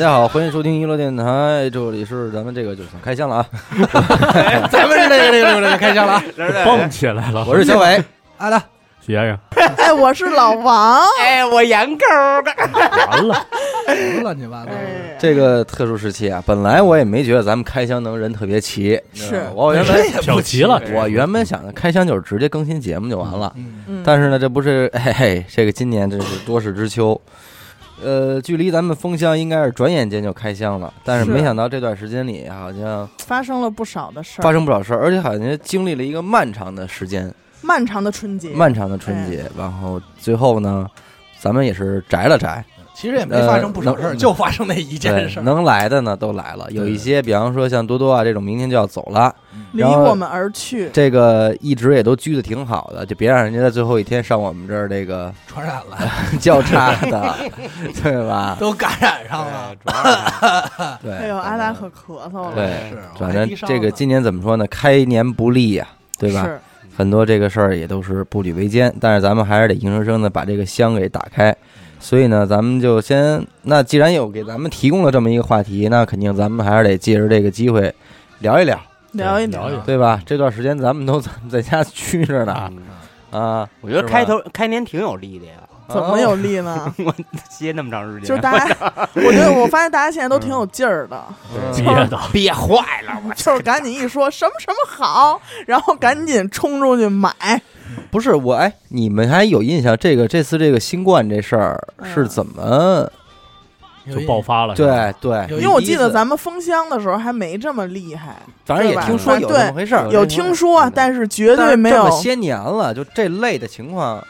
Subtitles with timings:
[0.00, 3.46] 大家好，欢迎收听娱乐电台，这里是咱们这个就算开箱了啊，
[4.72, 6.24] 咱们是这个这个这个开箱了啊！
[6.64, 7.44] 蹦起来了。
[7.46, 8.02] 我是小伟，
[8.38, 8.58] 好的，
[9.02, 9.38] 许先生，
[9.76, 11.02] 哎，我是老王。
[11.20, 11.98] 哎，我养狗
[12.42, 12.50] 的。
[13.10, 13.46] 完了，
[13.88, 14.72] 什么乱七八糟的。
[14.72, 19.42] 哎，这个特殊时期啊，本来我也没觉得咱们开箱能人特别齐，是。
[19.54, 23.54] 我原本小齐了，我原本想着开箱就是直接更新节目就完了，
[24.02, 27.20] 但是呢，这不是嘿嘿，这个今年真是多事之秋。
[28.02, 31.30] 呃，距离咱们封箱应该是转眼间就开箱了，但是是。
[31.30, 37.32] 没想到这段时间里好像发生了不少的事儿，发生不少事儿，而且好像经历了一个漫长的时间，
[37.62, 40.86] 漫长的春节，漫长的春节，然后最后呢，
[41.38, 42.64] 咱们也是宅了宅，
[43.00, 45.42] 其实也没发生不少事儿，呃就发生那一件事，儿。
[45.42, 49.34] 能来的呢都来了，有一些比方说像多多啊这种明天就要走了，
[49.72, 50.90] 离我们而去。
[50.92, 55.96] 这个一直也都拘的挺好的，就别让人家在最后一天上我们这儿这个传染了，
[56.38, 57.34] 交叉的，
[58.02, 58.58] 对吧？
[58.60, 60.98] 都感染上了。
[61.02, 64.66] 对， 哎呦，阿达可咳嗽了，对是，反正这个今年怎么说呢？
[64.66, 66.44] 开年不利呀、对吧？
[66.44, 66.60] 是
[66.98, 71.56] 很多这个事儿也都是步履维艰，但是咱们还是得硬生生的把这个箱给打开。
[72.00, 77.94] 所以呢，咱们就先，那既然有给咱们提供了这么一个话题，那肯定咱们还是得借着这个机会
[78.40, 78.80] 聊一聊，
[79.12, 79.70] 聊一聊。
[79.70, 80.20] 一对吧？
[80.24, 82.70] 这段时间咱们都在家拘着呢。
[83.30, 85.52] 啊，我觉得开头开年挺有力的呀，
[85.88, 86.92] 怎么有力呢？
[87.04, 87.14] 我
[87.48, 88.74] 歇那么长时间，就是大家，
[89.14, 91.22] 我觉得我发现大家现在都挺有劲儿的，
[91.54, 91.84] 嗯。
[91.84, 97.30] 憋的，憋坏了，我就是赶紧一说什么什么好，然后赶紧冲出去买。
[98.10, 103.10] 不是我哎，你们还有印象这个这次这个新冠这事儿嗯是怎么？
[104.10, 104.74] 就爆发了。
[104.74, 114.24] 是吧，对对，因为我记得咱们封箱的时候还没这么厉害，反正也听说有这么回事儿，有听说，但是绝对没有这么些年了，就这类的情况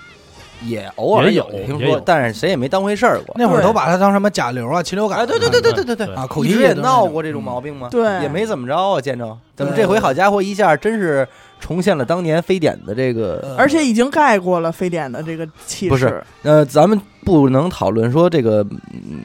[0.62, 3.34] 也偶尔有听说，但是谁也没当回事儿过。
[3.38, 7.88] 那会儿都把它当什么甲流啊、禽流感哎，对对对对对对对，啊，口一直也蹄疫都是闹过这种毛病吗？
[7.90, 9.38] 对也没怎么着啊，见着。
[9.54, 11.26] 怎么这回好家伙一下真是
[11.60, 13.38] 重现了当年非典的这个？
[13.44, 15.90] 呃而且已经盖过了非典的这个气势。
[15.90, 19.20] 不是呃，咱们不能讨论说这个嗯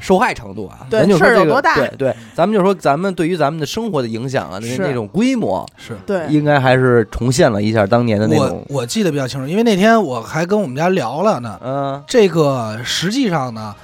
[0.00, 5.96] 受害程度啊，对咱就说这个事儿有多大对对，咱们就说咱们对于咱们的生活的影响啊，那那种规模，是。
[6.04, 8.66] 对，应该还是重现了一下当年的那我种。
[8.68, 11.58] 我记得比较清楚，因为那天我还跟我们家聊了呢。
[11.64, 13.74] 嗯，这个实际上呢，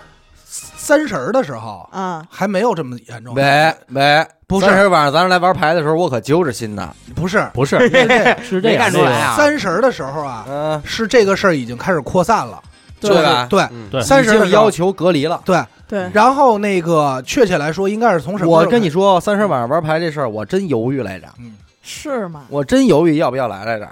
[0.90, 3.32] 三十儿的时候啊，还没有这么严重。
[3.36, 4.66] 喂喂，不是。
[4.66, 6.92] 三十晚上咱们来玩牌的时候，我可揪着心呢。
[7.14, 7.78] 不是，不是。
[8.42, 9.36] 是这没样看出来啊。
[9.36, 12.60] 三十儿的时候啊，嗯，是这个事儿已经开始扩散了。
[13.00, 13.22] 对。
[13.22, 13.46] 吧？
[13.48, 13.88] 对，嗯。
[13.88, 14.02] 对。
[14.02, 15.40] 三十要求隔离了。
[15.44, 18.66] 对，对，然后那个确切来说，应该是从什么我？
[18.66, 22.42] 跟你说，三十晚上玩牌这事儿，我真犹豫来着，嗯，是吗？
[22.48, 23.88] 我真犹豫要不要来来着。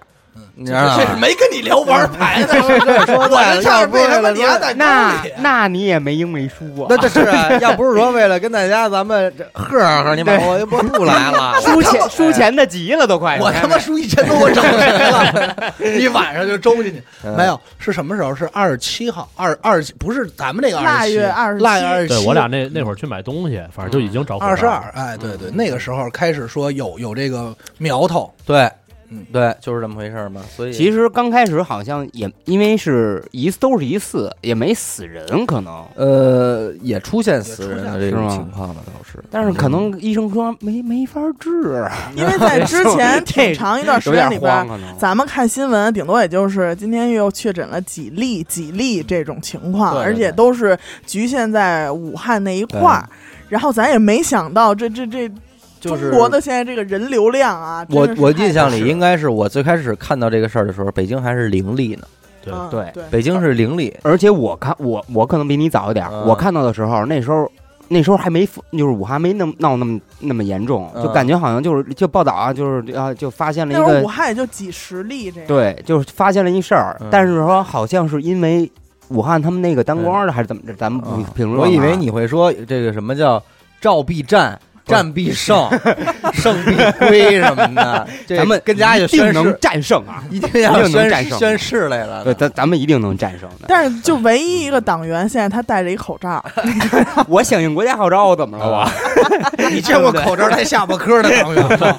[0.55, 0.97] 你知道吗？
[0.99, 2.49] 这没跟你聊玩牌呢，
[3.07, 11.55] 说我的，这差点被他妈要不是为了说你还在那那你也没赢没输啊，那这是啊，要不是说为了跟大家咱们这呵呵，你把我不不来了。
[11.63, 15.75] 输钱输钱的急了都快，我他妈输一千多，我整谁了？
[15.99, 18.35] 一晚上就周进去，嗯没有是什么时候？
[18.35, 28.71] 是二十七号，二二十不是咱们那个腊二十月二十七，腊月二十七，对我俩那那会儿去买东西，反正就已经着火了二十二，哎，对对，那个时候开始说有有这个苗头，对，
[29.11, 30.43] 嗯对，就是这么回事儿嘛。
[30.55, 39.23] 所以其实刚开始好像也因为是疑似都是疑似，也没死人可能，呃，也出现死人的这种情况了，倒是。
[39.31, 44.69] 但是可能医生说没没法治啊，因为在 之前这挺长一段时间里边。
[44.99, 53.09] 咱们看新闻，顶多也就是今天又确诊了几例、几例这种情况，对对而且都是局限在武汉那一块儿。
[53.49, 55.31] 然后咱也没想到这，这这
[55.81, 62.03] 就是中国的现在这个人流量啊，我我印象里应该是我最开始看到这个事儿的时候，北京还是零例呢，
[62.45, 63.97] 对嗯对对北京是零例。
[64.03, 67.51] 而且我看我我可能比你早一点，嗯我看到的时候那时候。
[67.91, 75.49] 那时候还没就是武汉没那么闹那么那么严重，嗯就感觉好像就是就报道啊，就是啊就发现了一个武汉也就几十例这样。
[75.49, 78.71] 对，就是发现了一事儿嗯，但是说好像是因为
[79.09, 81.63] 武汉他们那个当官的还是怎么着，咱们不啊评论啊。
[81.63, 83.43] 我以为你会说这个什么叫
[83.81, 85.69] 照壁战，战必胜，
[86.35, 86.75] 胜必
[87.07, 88.07] 归什么的。
[88.27, 90.23] 咱们跟家就 一定能宣誓，战胜啊！
[90.31, 92.25] 一定要宣战胜宣誓来了。
[92.25, 93.67] 对，咱咱们一定能战胜的。
[93.69, 96.45] 但是就唯一一个党员，现在他戴着一口罩，
[97.29, 98.89] 我响应国家号召，怎么了我？
[99.71, 101.99] 你见过口罩戴下巴颏的党员吗？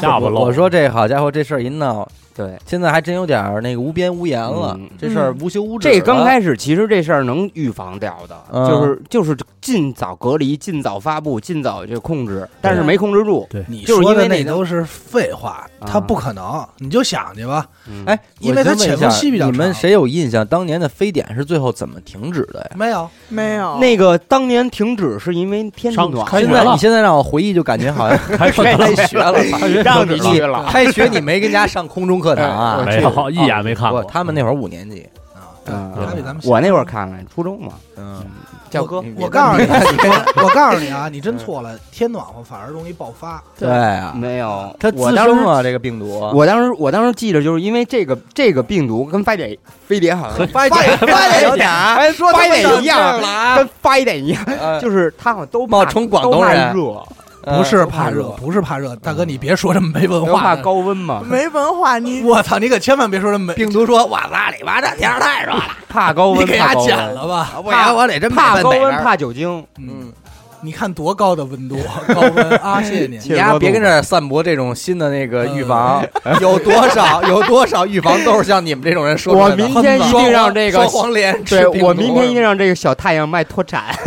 [0.00, 0.40] 下巴露。
[0.40, 2.06] 我说这好家伙，这事儿一闹，
[2.38, 4.88] 对，现在还真有点儿那个无边无沿了，嗯。
[4.96, 5.92] 这事儿无休无止了。
[5.92, 8.68] 这刚开始其实这事儿能预防掉的，嗯。
[8.68, 13.44] 就是就是尽早隔离、尽早发布、尽早就控制，但是没控制住。
[13.50, 13.64] 对。
[13.66, 15.84] 你就是说的因为那那都是废话，啊。
[15.84, 16.64] 他不可能。
[16.78, 19.52] 你就想去吧，嗯，哎，因为它我先问一下潜伏期比较长。
[19.52, 20.46] 你们谁有印象？
[20.46, 22.70] 当年的非典是最后怎么停止的呀？
[22.76, 23.78] 没有，没有。
[23.78, 26.24] 那个当年停止是因为天气上暖。
[26.30, 29.32] 现在你现在让我回忆，就感觉好像 开学开学了，
[29.82, 30.64] 让你去了。
[30.68, 32.82] 开学你没跟家上空中课堂啊？
[32.86, 34.04] 没有一眼没看不，过。
[34.04, 38.22] 他们那会儿五年级，啊，嗯他比咱们我那会儿看看初中嘛，嗯，
[38.70, 43.42] 教哥我告诉你，我 我告诉你啊，你真错了，天暖和反而容易爆发。
[43.58, 51.96] 对啊，没有，它我当时滋生啊，这个病毒，我当时我当时记着，就是因为这个这个病毒跟非典非典好像发发发现有点儿，
[52.34, 54.80] 非典一样，了啊，跟非典一样，呃。
[54.80, 56.72] 就是他好像都怕冒充广东人。
[56.74, 57.02] 热，
[57.42, 60.56] 不是怕怕热，不是怕热，大哥你别说这么没文化怕。
[60.56, 66.86] 高温嘛，没文化，你我操，你可千万别说这么没，病毒说：“我拉里巴，这天儿太热了， 怕高温，你给他怕高温。
[66.88, 67.52] 剪了吧。
[67.62, 70.12] 不然我得真怕高温，怕怕酒精，嗯，
[70.60, 71.78] 你看多高的温度，
[72.14, 72.82] 高温啊！
[72.82, 73.18] 谢谢你。
[73.18, 76.04] 你丫别跟这儿散播这种新的那个预防，
[76.40, 79.62] 有多少有多少预防都是像你们这种人说出来的。
[79.64, 83.84] 我明天一定让这个双黄连吃对我明天一定让这个小太阳卖脱产。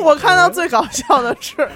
[0.00, 1.68] 我看到最搞笑的是，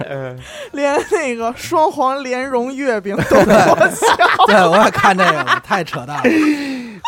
[0.72, 4.46] 连那个双黄莲蓉月饼都脱销。
[4.46, 6.22] 对，我也看这个了，太扯淡了。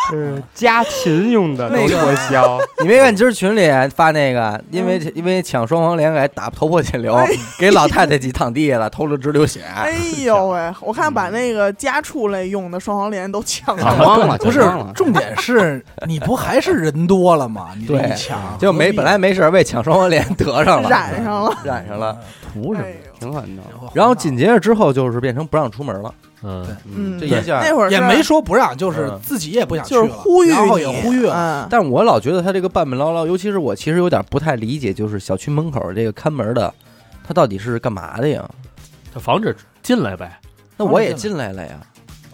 [0.09, 7.17] 是家禽用的那个脱销，你没看今儿群里发那个，因为因为抢双黄连给打头破血流，
[7.59, 9.61] 给老太太挤躺地下了，头了直流血。
[9.75, 9.93] 哎
[10.23, 10.73] 呦喂！
[10.81, 13.75] 我看把那个家畜类用的双黄连都抢。
[13.77, 17.69] 光了，不是抢光了，重点是你不还是人多了吗？
[17.77, 22.17] 你抢，就没本来没事儿为抢双黄连得上了，染上了，染上了，
[22.53, 22.89] 图什么哎？
[23.05, 23.61] 呦挺狠的。
[23.93, 26.13] 然后紧接着之后就是变成不让出门了，
[26.43, 29.19] 嗯，嗯，这一下那会儿也没说不让，就是嗯。
[29.21, 31.29] 自己也不想去就是了，呼吁然后也呼吁
[31.69, 36.73] 但我老觉得他这个半半唠唠，尤其是我其实有点不太理解，就是小区门口这个看门的，
[37.23, 38.43] 他到底是干嘛的呀？
[39.13, 40.39] 他防止进来呗，
[40.77, 41.79] 那我也进来了呀。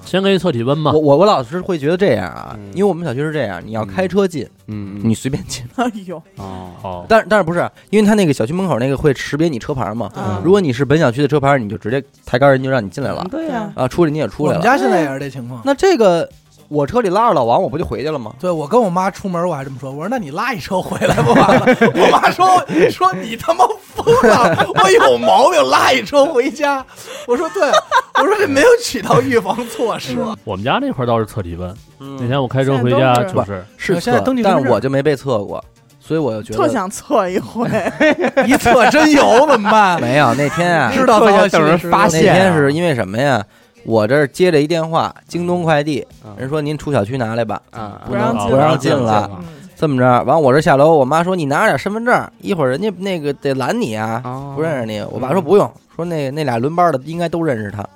[0.07, 0.99] 先给你测体温嘛我。
[0.99, 5.63] 我我老是会觉得这样啊，嗯因为我们小区是这样，你要开车进，嗯你随便进。
[5.75, 10.09] 哎呦，哦，哦，但但是不是，因为他那个小区门口那个会识别你车牌嘛？
[10.15, 14.63] 嗯如果你是本小区的车牌，你就直接抬杆人就让你进来了对呀，啊，出来你也出我们来了。
[14.63, 15.61] 家现在也是这情况。
[15.65, 16.27] 那这个
[16.69, 18.33] 我车里拉着老王，我不就回去了吗？
[18.39, 21.65] 对，我跟我妈出门，我还这么说，我说那你拉一车回来不完了？
[21.95, 22.45] 我妈说
[22.89, 23.65] 说你他妈
[23.95, 26.85] 疯了， 我有毛病，拉一车回家。
[27.25, 27.69] 我说对，
[28.15, 30.17] 我说这没有起到预防措施。
[30.43, 31.73] 我们家那块倒是测体温。
[31.99, 35.63] 嗯那天我开车回家就是是现在测但登记身份证我就没被测过，
[35.99, 37.67] 所以我就觉得特想测一回。
[38.45, 39.99] 一测真有怎么办？
[39.99, 40.33] 没有。
[40.35, 43.43] 那天啊，知道等人是发现啊天是因为什么呀？
[43.87, 46.35] 我这儿接了一电话，京东快递，嗯。
[46.37, 49.31] 人说您出小区拿来吧，啊，不让进不让进了。
[49.33, 49.43] 嗯
[49.77, 54.53] 这么着，完我这下楼，我妈说你拿着点身份证，一会儿人家那个得拦你啊，哦。
[54.55, 54.99] 不认识你。
[55.11, 57.87] 我爸说不用，说那那俩轮班的应该都认识他。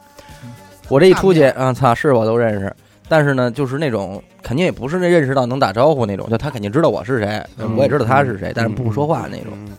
[0.89, 2.71] 我这一出去啊，操，是我都认识，
[3.09, 7.75] 但是呢，就是那种肯定也不是那认识到能打招呼那种，就他肯定知道我是谁，嗯。
[7.75, 9.51] 我也知道他是谁，但是不说话那种。
[9.55, 9.69] 嗯，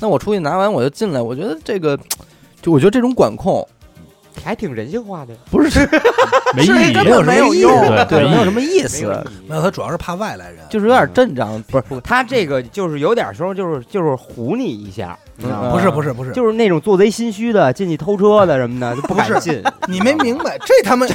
[0.00, 1.96] 那我出去拿完我就进来，我觉得这个，
[2.60, 3.64] 就我觉得这种管控
[4.42, 5.88] 还挺人性化的，不是
[6.56, 7.70] 没意义，根本没有用
[8.08, 9.06] 对对， 没有什么意没有思，意义
[9.48, 10.58] 没有，他主要是怕外来人。
[10.70, 15.70] 就是有点阵仗，不是，他这个就是有点时候就是就是唬你一下，你知道吗？
[15.72, 19.62] 不是不是不是，就是那种做贼心虚的，进去偷车的什么的，就不敢进。
[19.88, 21.06] 你没明白， 这他妈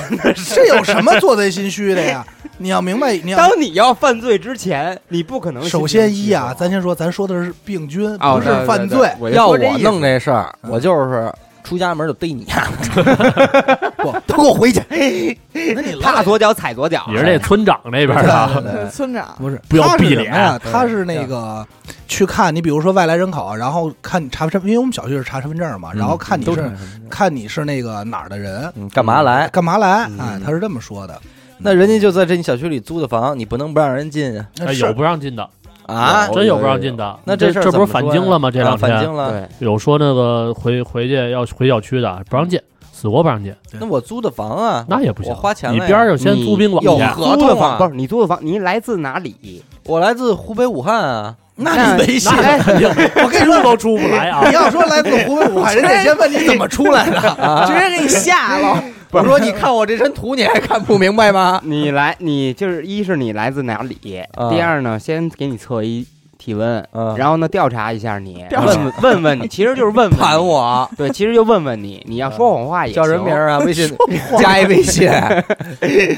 [0.55, 2.25] 这有什么做贼心虚的呀？
[2.61, 9.09] 你要明白，你要当你要犯罪之前，你不可能首先一啊，咱先说，咱说的是病菌，哦不是犯罪。
[9.31, 11.31] 要我弄这事儿，嗯我就是
[11.63, 12.67] 出家门就逮你呀，
[13.97, 14.81] 不都给我回去。
[15.75, 20.59] 那你踏左脚踩左脚，你是那村长那边的，村长，不是，不要他是什么闭脸呀？
[20.59, 21.65] 他是那个
[22.07, 26.71] 去看你，比如说外来人口，然后看你查身，因为我们小区是查身份证嘛，然后看你是都是
[27.09, 29.47] 看你是那个哪儿的人，嗯干嘛来？
[29.49, 30.07] 干嘛来？
[30.09, 30.19] 嗯。
[30.19, 31.19] 哎，他是这么说的。
[31.61, 35.47] 那人家就在这你小区里租的房，你不能不让人进那有不让进的，
[35.89, 36.27] 啊！
[36.33, 37.19] 真有不让进的。
[37.25, 38.51] 那事儿这这不是返京了吗？
[38.51, 39.31] 这啊两天返京了。
[39.31, 42.59] 对，有说那个回回去要回小区的不让进，
[42.91, 45.31] 死活不让进，那我租的房啊，那也不行。
[45.31, 49.63] 我花钱了你边儿就先租宾馆有去，合同啊租的房不是你租的房，你来自哪里？
[49.85, 51.35] 我来自湖北武汉啊。
[51.61, 52.31] 那你危险。
[52.41, 52.87] 那肯定
[53.21, 54.53] 我跟你说都出不来啊你！
[54.53, 57.19] 要说来自湖北武汉，人家先问你怎么出来的。
[57.19, 58.81] 啊直接给你吓了。
[59.13, 61.59] 我说你看我这身图，你还看不明白吗？
[61.65, 66.05] 你来，你就是一是你来自哪里，啊第二呢，先给你测一
[66.37, 73.91] 体温，嗯然后呢调查一下你，问问问问你，其实就是问问 盘，我对，其实就问问你，你要说谎话也叫人行名儿啊，微信
[74.37, 75.09] 加一微信，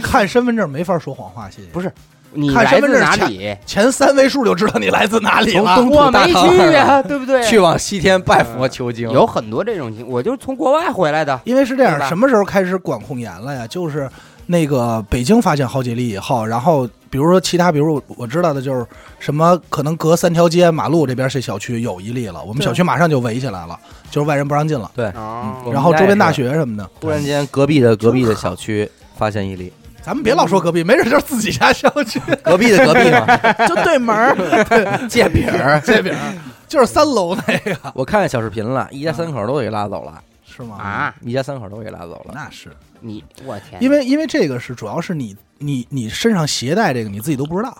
[0.03, 1.67] 看身份证没法说谎话，谢谢。
[1.69, 1.91] 不是
[2.33, 3.57] 你看来自身份证前哪里？
[3.65, 5.75] 前三位数就知道你来自哪里了。
[5.75, 7.43] 东我没唐去呀， 对不对？
[7.43, 11.39] 去往西天拜佛求经，有很多这种情，我就是从国外回来的。
[11.43, 13.67] 因为是这样，什么时候开始管控严了呀？
[13.67, 14.09] 就是
[14.47, 18.85] 那个北京发现好几例以后，然后比如说其他，比如我我知道的就是
[19.19, 23.77] 什么，可能隔三条街马路这边这小区有一例了，我们小区马上就围起来了，
[24.09, 24.89] 就是外人不让进了。
[24.95, 29.71] 对，哦然后周边大学什么的，突然间隔壁的隔壁的小区发现一例，
[30.03, 34.35] 咱们别老说隔壁，没准就是自己家小区隔壁的隔壁嘛， 就对门儿，
[35.07, 35.79] 借饼儿。
[35.85, 36.33] 借饼儿，
[36.67, 40.77] 就是三楼那个，我看见小视频了，一家三口都给拉走了，是吗？
[40.77, 42.31] 啊，一家三口都给拉走了。
[42.33, 47.77] 那是你我天，因为因为这个是主要是你你你身上携带这个你自己都不知道，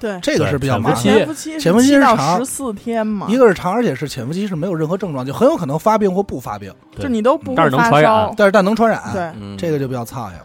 [0.00, 1.24] 对，这个是比较麻烦潜。
[1.24, 10.38] 伏期潜伏期是长十四天嘛，一个是长，而且是潜伏期是没有任何症状，就很有可能发病或不发病，就你都不但是能传染烧，但是但能传染，对，嗯，这个就比较操心。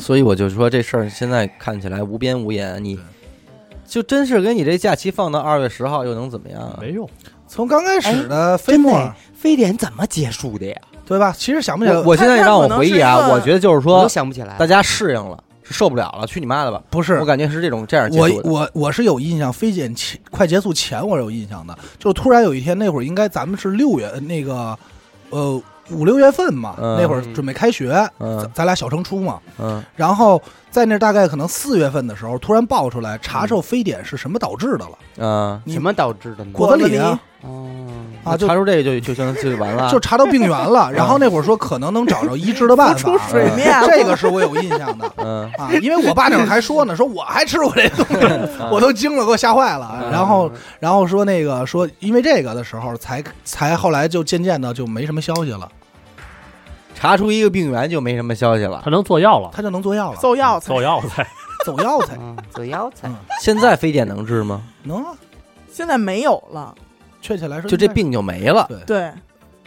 [0.00, 2.98] 所以我就说这事儿现在看起来无边无沿，你
[3.86, 6.78] 就真是给你这假期放到二月十号又能怎么样啊？
[6.80, 7.08] 没用。
[7.46, 10.76] 从刚开始的飞真沫，的非典怎么结束的呀？
[11.04, 11.34] 对吧？
[11.36, 14.64] 其实想不起来我，我现在让我回忆啊我觉得就是我说都想不起来大。
[14.64, 16.80] 家适应了，是受不了了，去你妈的吧！
[16.88, 18.48] 不是我感觉是这种这样结我束的。
[18.48, 24.78] 我我是有印象，非典前快结束前我是有印象的，就突然有一天那会儿应该咱们是六月那个
[25.30, 25.60] 呃
[25.92, 36.50] 五六月份嘛，嗯那会儿准备开学，嗯咱咱俩小升初嘛，嗯然后在那大概可能四月份的时候，突然爆出来查出非典是什么导致的了，啊，你什么导致的呢？
[36.52, 37.66] 果子狸啊哦，
[38.22, 39.90] 啊，就查出这个就就行就完了。
[39.90, 45.10] 就查到病源了，然后那会儿说可能能找着医治的办法 出，水面了这个是我有印象的。
[45.16, 49.98] 嗯啊，因为我爸那会儿还说呢，说我还吃过这东西， 我都惊了，给我吓坏了。
[50.02, 55.66] 嗯然后，然后说那个说，因为这个的时候，才才后来就渐渐的就没什么消息了，
[57.00, 58.82] 查出一个病源就没什么消息了。
[58.84, 60.66] 他能做药了，他就能做药了，做药材。
[60.66, 61.26] 做药材。
[61.64, 62.16] 走药材。
[62.20, 63.08] 嗯，做药材。
[63.08, 63.16] 嗯。
[63.40, 64.62] 现在非典能治吗？
[64.82, 65.12] 能啊。
[65.72, 66.74] 现在没有了，
[67.22, 68.78] 确切来说，就这病就没了，对。
[68.86, 69.12] 对，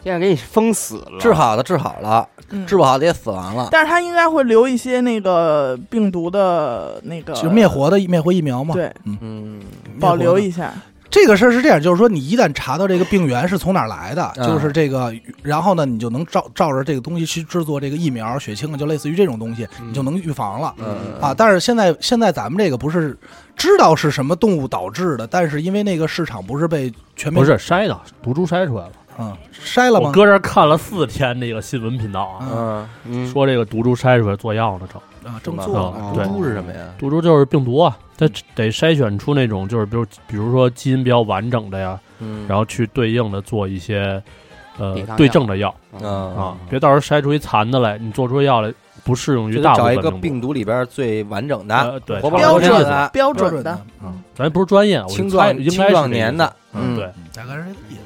[0.04, 3.70] 现在给你封死了，治好的治好了，嗯，治不好的也死亡了。
[3.72, 9.62] 但是他应该会留一些那个病毒的那个，就灭活的灭活疫苗嘛，对，嗯，嗯。
[10.00, 10.38] 保留。
[10.38, 10.74] 一下，
[11.14, 20.74] 这个事儿是这样，就是说你一旦查到这个病源是从哪儿来的，嗯就是这个，然后呢，你就能照照着这个东西去制作这个疫苗、血清啊，就类似于这种东西，嗯你就能预防了。
[20.80, 23.16] 嗯啊，但是现在现在咱们这个不是
[23.56, 28.92] 知道是什么动物导致的，但是因为那个市场不是被全面不是筛的，毒株筛出来了。
[29.20, 30.08] 嗯筛了吗？
[30.08, 36.80] 我搁这儿看了四天那个新闻频道啊，嗯，嗯，说这个毒株筛出来做药呢，正啊，正做毒株是什么呀？
[36.98, 44.22] 毒株就是病毒啊，它得筛选出那种就是比如比如说基因比较完整的呀，嗯，然后去对应的做一些
[44.78, 50.54] 呃对症的药啊啊，别到时候筛出一残的来，你做出药来不适用于大部找一个分病毒。
[50.54, 58.00] 里边最完整的，呃，对，标准的，标准的标准的，，啊，咱不是专业，青猜壮青壮应该是这个年的，嗯，对，嗯大概是这个意思。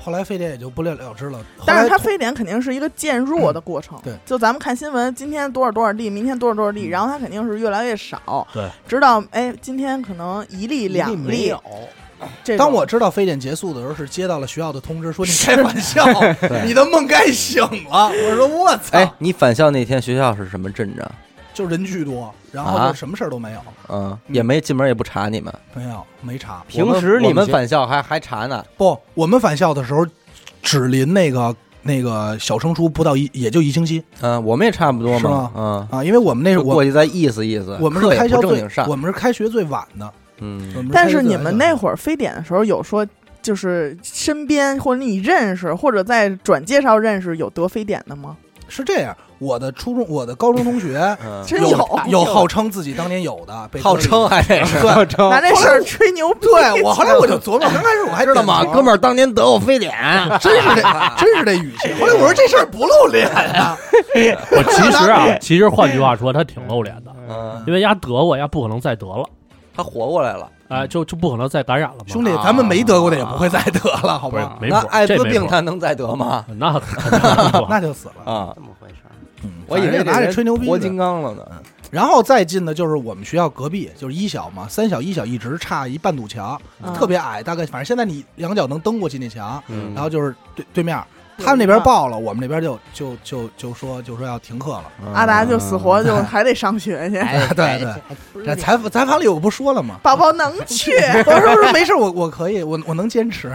[0.00, 1.38] 嗯，后来非典也就不了了之了。
[1.66, 3.98] 但是来它非典肯定是一个渐弱的过程。
[4.02, 8.46] 对就咱们看新闻，今天多少多少例，明天多少多少例，然后它肯定是越来越少。
[8.52, 11.62] 对，直到哎，今天可能一例两例没有，
[12.42, 12.56] 这。
[12.56, 16.04] 当我知道非典结束的时候，是接到了学校的通知，说你 开玩笑，
[16.64, 18.08] 你的梦该醒了。
[18.08, 21.06] 我说我操，哎，你返校那天学校是什么阵仗？
[21.52, 22.88] 就人巨多，然后啊？
[22.88, 25.52] 就什么事儿都没有，嗯，也没进门也不查你们。
[25.74, 26.62] 没有没查。
[26.66, 30.06] 平时你们返校还还查呢，不，我们返校的时候
[30.62, 34.02] 只临那个那个小升初不到一，也就一星期。
[34.20, 40.12] 嗯，我们也差不多是吗，嘛嗯，啊，因为我们那是过去再意思意思，我们是开学最正经上，我们是开学最晚的。
[40.38, 40.88] 嗯。
[40.92, 43.06] 但是你们那会儿非典的时候有说，
[43.40, 48.36] 就是身边或者你认识或者在转介绍认识有得非典的吗？
[48.70, 56.46] 是这样，我的初中、我的高中同学嗯，有 真有有号称自己当年有的，被号称还得是号称拿这事儿吹牛逼。
[56.46, 58.64] 对我后来我就琢磨，刚开始我还知道吗？
[58.64, 59.92] 哥们儿，儿当年得过非典，
[60.40, 60.82] 真是这
[61.18, 61.92] 真是这语气。
[62.00, 63.76] 后来我说这事儿不露脸呀，
[64.14, 69.24] 我其实啊，其实换句话说，他挺露脸的，嗯，因为丫得过，丫不可能再得了，
[69.76, 70.48] 他活过来了。
[70.70, 72.04] 哎，就就不可能再感染了嘛。
[72.06, 74.56] 兄弟，咱们没得过的也不会再得了，好吧？
[74.60, 76.44] 那没谱，艾滋病他能再得吗？
[76.56, 76.80] 那
[77.68, 78.32] 那就死了。
[78.32, 79.10] 啊，这么回事儿。
[79.42, 81.42] 嗯，我以为拿这人吹牛逼活金刚了呢。
[81.90, 90.96] 然后再近的就是我们学校隔壁，就是一小嘛，三小一小一直差一半堵墙，嗯特别矮，大概反正现在你两脚能蹬过去那墙，嗯然后就是对对面
[91.44, 94.84] 他们那边报了，我们这边就就就就说就说要停课了。
[95.14, 97.78] 阿达就死活就还得上学去， 哎对
[98.34, 99.96] 对这采访采访里我不说了吗？
[100.02, 100.92] 宝宝能去。
[101.26, 103.52] 我说说没事，我我可以，我我能坚持。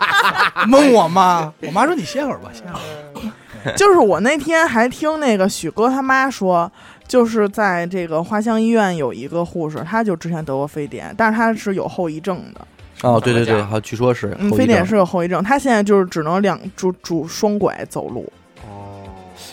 [0.66, 3.72] 蒙我妈，我妈说你歇会儿吧，歇会儿。
[3.76, 6.70] 就是我那天还听那个许哥他妈说，
[7.08, 12.60] 就是在这个花乡医院有一个护士，她就之前得过非典，但是她是有后遗症的。
[13.02, 18.32] 哦，对对对，好，据说是非典是有后遗症，他现在就是只能两拄拄双拐走路，
[18.66, 19.04] 哦，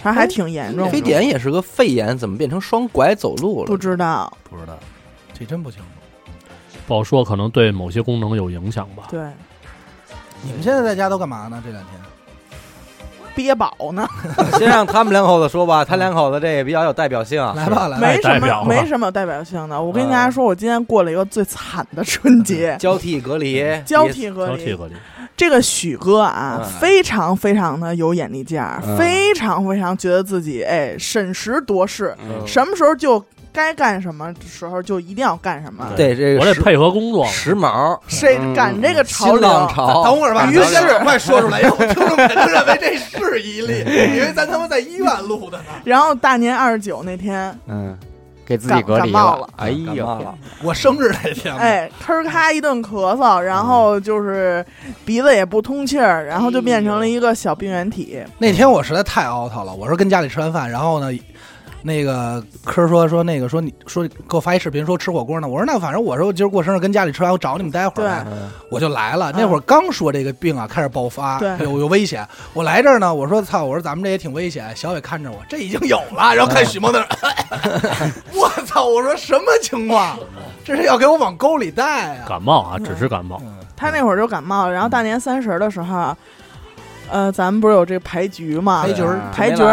[0.02, 0.92] 他还挺严重的。
[0.92, 3.78] 非典也是个肺炎，怎么变成双拐走路了不？
[3.78, 4.80] 知道，不知道，
[5.34, 5.86] 这真不清楚。
[6.88, 9.04] 不好说，可能对某些功能有影响吧。
[9.10, 9.22] 对，
[10.42, 11.62] 你们现在在家都干嘛呢？
[11.66, 11.94] 这两天？
[13.36, 14.08] 憋宝呢，
[14.58, 17.42] 先让他们两口子说吧，他两口子这也比较有代表性。
[17.56, 18.08] 来吧，来吧。
[18.08, 19.82] 没什么没什么有代表性的。
[19.82, 24.58] 我跟大嗯家说，我今天过了一个最惨的春节， 交替隔离，交替隔离。
[24.58, 24.94] 交替隔离，
[25.36, 33.24] 这个许哥啊，嗯非常非常的有眼力劲儿，嗯非常非常觉得自己哎审时度势，嗯什么时候就
[33.54, 37.26] 该干什么时候就一定要干什么，对这个我得配合工作。
[37.28, 39.50] 时髦，谁嗯赶这个潮新流。
[40.04, 43.80] 等会儿吧，于是快说出来，要不听众肯定认为这是一例，
[44.18, 45.66] 以为咱他妈在医院录的呢。
[45.84, 47.96] 然后大年二十九那天，嗯，
[48.46, 54.66] 给自己隔离感冒了哎呦我生日那天，，哎，吭咔一顿咳嗽，然后就是
[55.06, 58.20] 鼻子也不通气儿，然后就变成了一个小病原体。
[58.38, 59.74] 那天我实在太 out 了。
[59.74, 61.18] 我说跟家里吃完饭，然后呢，
[61.84, 65.48] 那个科说说那个说你说给我发一视频说吃火锅呢。
[65.48, 68.26] 我说那反正我说我今儿过生日跟家里吃完，我找你们待会儿
[68.70, 69.32] 我就来了。
[69.36, 72.26] 那会儿刚说这个病啊开始爆发，对有有危险。
[72.54, 74.76] 我来这儿呢，我说操，我说咱们这也挺危险。
[74.76, 77.08] 小伟看着我，这已经有了，然后看许梦那儿，
[78.34, 78.86] 我操！
[78.86, 80.18] 我说什么情况？
[80.64, 82.26] 这是要给我往沟里带啊！
[82.28, 83.42] 感冒啊，只是感冒。
[83.76, 86.16] 他那会儿就感冒了，然后大年三十的时候，
[87.12, 88.84] 呃，咱们不是有这牌局嘛？
[88.84, 89.20] 牌局儿。
[89.34, 89.64] 牌局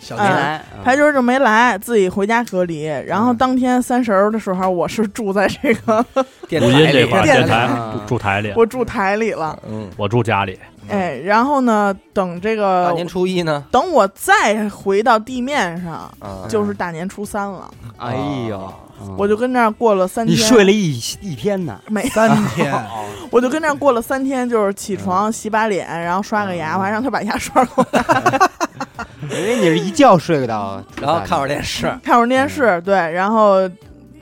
[0.00, 2.84] 小哎年来牌局儿就没来，自己回家隔离。
[3.06, 6.04] 然后当天三十儿的时候，我是住在这个
[6.48, 8.00] 电录音这块儿，电电台啊。
[8.06, 10.58] 住台里，我住台里了，嗯，我住家里。
[10.88, 18.14] 哎，然后呢，等这个大年初一呢，等我再回到地面上，啊，就是大年初三了，哎
[18.48, 18.72] 呦，
[19.16, 20.34] 我就跟那儿过了三天。
[20.34, 22.72] 你天，睡了一一天呢，没，三天，
[23.30, 28.02] 我就跟那儿过了三天，就是起床洗把脸，然后刷个牙，我还让他把牙刷过来，
[29.22, 33.68] 因为你是一觉睡到，然后看会儿电视，看会儿电视，对，然后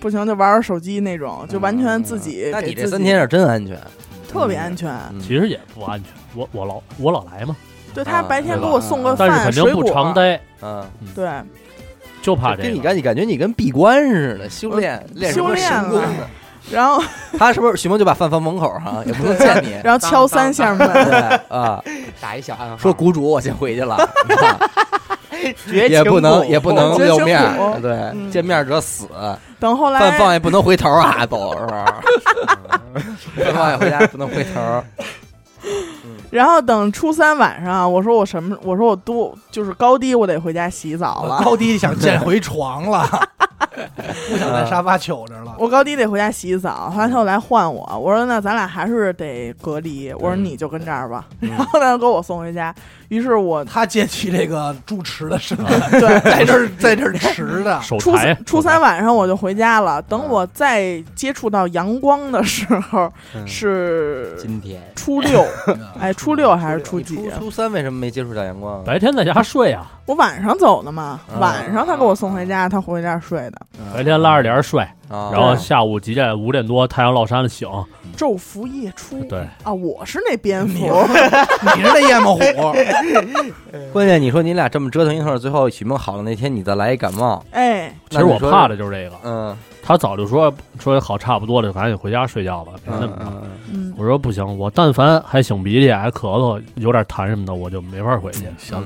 [0.01, 3.79] 不行就玩玩手机那种，就完全自己那给自己你这三天是真安全，
[4.33, 4.91] 特别安全。
[5.13, 5.21] 嗯。
[5.21, 7.55] 其实也不安全，我我老我老来嘛，
[7.95, 11.29] 对他啊白天给我送个但是饭、肯定不水果，常待，嗯，对，
[12.23, 12.63] 就怕这个。
[12.65, 16.27] 跟你感你感觉你跟闭关似的，修炼练什么修炼了神功呢？
[16.71, 17.03] 然后
[17.37, 19.73] 他是不是许梦就把饭放门口哈，也不能见你？
[19.83, 21.83] 然后敲三下门，对啊，
[22.21, 23.97] 打一小暗号，说谷主，我先回去了，
[24.29, 24.37] 绝
[25.89, 27.41] 也不能也不能露面，
[27.81, 29.07] 对，嗯见面者死，
[29.59, 32.03] 等后饭放来也不能回头啊，走是吧？
[33.37, 34.85] 饭放也回家不能回头，
[36.31, 38.57] 然后等初三晚上，我说我什么？
[38.63, 41.43] 我说我都就是高低，我得回家洗澡了。
[41.45, 43.07] 高低想见回床了，
[44.31, 45.55] 不想在沙发糗着了。
[45.59, 52.75] 我高低得回家洗澡，后来他又来换我，我说那咱俩还是得隔离，我说你就跟这儿吧，然后他就给我送回家，
[53.09, 63.47] 于是我他借起这个住持的身份，对 在这儿在这儿持的， 初三初三晚上我就回家了，等我再接触到阳光的时候嗯。
[63.47, 64.83] 是今天。
[64.97, 65.45] 初六，
[66.03, 67.39] 哎，初六还是初你几啊？
[67.39, 68.83] 初初三为什么没接触到阳光啊？
[68.85, 73.63] 白天在家睡啊，我晚上走的嘛，啊晚上他给我送回家，他回家睡的，
[73.95, 77.69] 白天拉着帘儿睡，啊，然后下午几点五点多太阳落山了醒，
[78.17, 79.23] 昼伏夜出。
[79.25, 80.75] 对，啊，我是那蝙蝠，
[81.77, 82.41] 你是那夜猫虎，
[83.93, 89.17] 关键你说你俩这么折腾一会儿，最后许梦好了那天，你再来一感冒，哎，其实我怕的就是这个。
[89.25, 93.33] 嗯，他早就说说好差不多了，赶紧回家睡觉吧，别那么着。
[93.97, 98.47] 我说不行，我但凡还擤鼻涕、还咳嗽、有点痰什么的，我就没法回去。
[98.59, 98.83] 小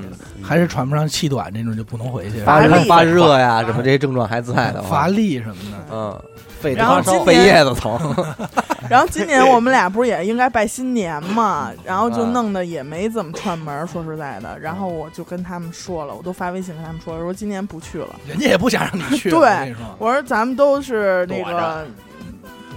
[0.47, 5.77] 还是喘不上气短这种就不能回去，发乏力发热呀，什么这些症状还在的乏，力什么的。
[5.91, 6.21] 嗯，
[6.59, 8.15] 肺然后发烧、今年肺叶子疼，
[8.89, 14.57] 然后今年我们俩不是也应该拜新年嘛，然后就啊弄得也没怎么串门儿，说实在的。
[14.59, 18.15] 然后我就跟他们说了，我都发微信跟他们说了，说今年不去了。
[18.27, 19.29] 人家也不想让你去。
[19.29, 21.85] 对我跟你说，我说咱们都是那躲个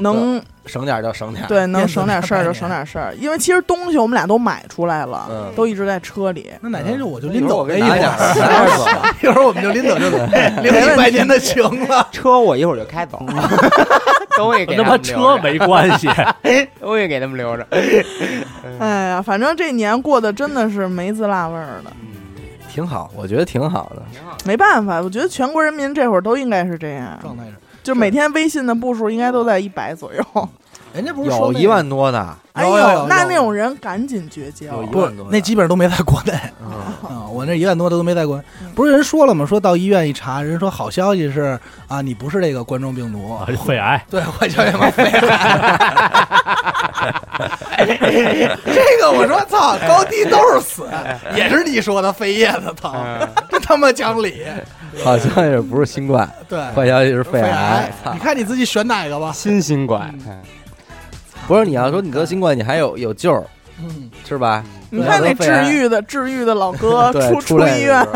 [0.01, 1.49] 能省点儿就省点儿。
[1.49, 6.51] 对能省点事儿就省点事儿，因为其实东西我们俩都买出来了，嗯都一直在车里。
[6.61, 9.15] 那哪天就我就拎走这一会给你拿点儿。
[9.23, 12.07] 一会儿我们就拎走这领一百年的情了。
[12.13, 13.23] 车我一会儿就开走，
[14.37, 16.09] 东西给跟他们留着，车没关系。
[16.81, 17.67] 东西给他们留着。
[18.79, 21.91] 哎呀，反正这年过得真的是没滋辣味儿的，
[22.73, 24.03] 挺好，我觉得挺好的。
[24.45, 30.25] 没办法，我觉得全国人民这会儿都应该是这样，状态是，就每天微信的步数应该都在一百左右。
[30.93, 34.83] 人家不是说有一万多的，哎呦，那那种人赶紧绝交有。
[34.83, 36.69] 一不万多，那基本上都没在国内嗯
[37.09, 38.43] 啊， 我那一万多的都没在国。
[38.75, 39.47] 不是人说了吗？
[39.47, 46.27] 说到医院一查，人说好消息是啊，你不是这个冠状病毒啊，肺癌，对，坏消息嘛，肺癌。
[48.67, 50.89] 这个我说操，高低都是死，
[51.37, 52.93] 也是你说的肺叶子疼，
[53.49, 54.43] 真他妈讲理。
[55.05, 57.93] 好像也不是新冠， 对，坏消息是肺肺癌。
[58.13, 59.33] 你看你自己选哪个吧。
[59.33, 60.15] 新新冠，
[61.47, 63.45] 不是你要说你得新冠，你还有有救儿
[63.83, 64.63] 嗯，是吧？
[64.91, 68.07] 你看那治愈的治愈的老哥 出出来医院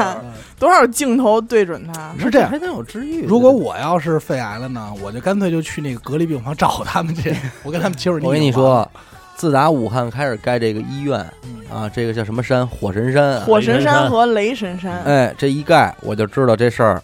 [0.59, 2.13] 多少镜头对准他？
[2.19, 2.59] 是这样还。
[2.59, 3.25] 能有治愈？
[3.25, 8.19] 如果我要是肺癌了呢，我就干脆就去那个隔离病房找他们去，我跟他们接触。
[8.23, 8.89] 我跟你说，
[9.37, 12.67] 自打武汉开始盖这个医院嗯啊，这个叫什么山？
[12.67, 13.45] 火神山啊。
[13.45, 17.03] 火神山山和雷神山，哎，这一盖我就知道这事儿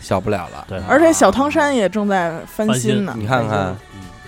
[0.00, 0.64] 小不了了。
[0.68, 3.14] 对，而且小汤山也正在翻新呢。
[3.16, 3.74] 你看看，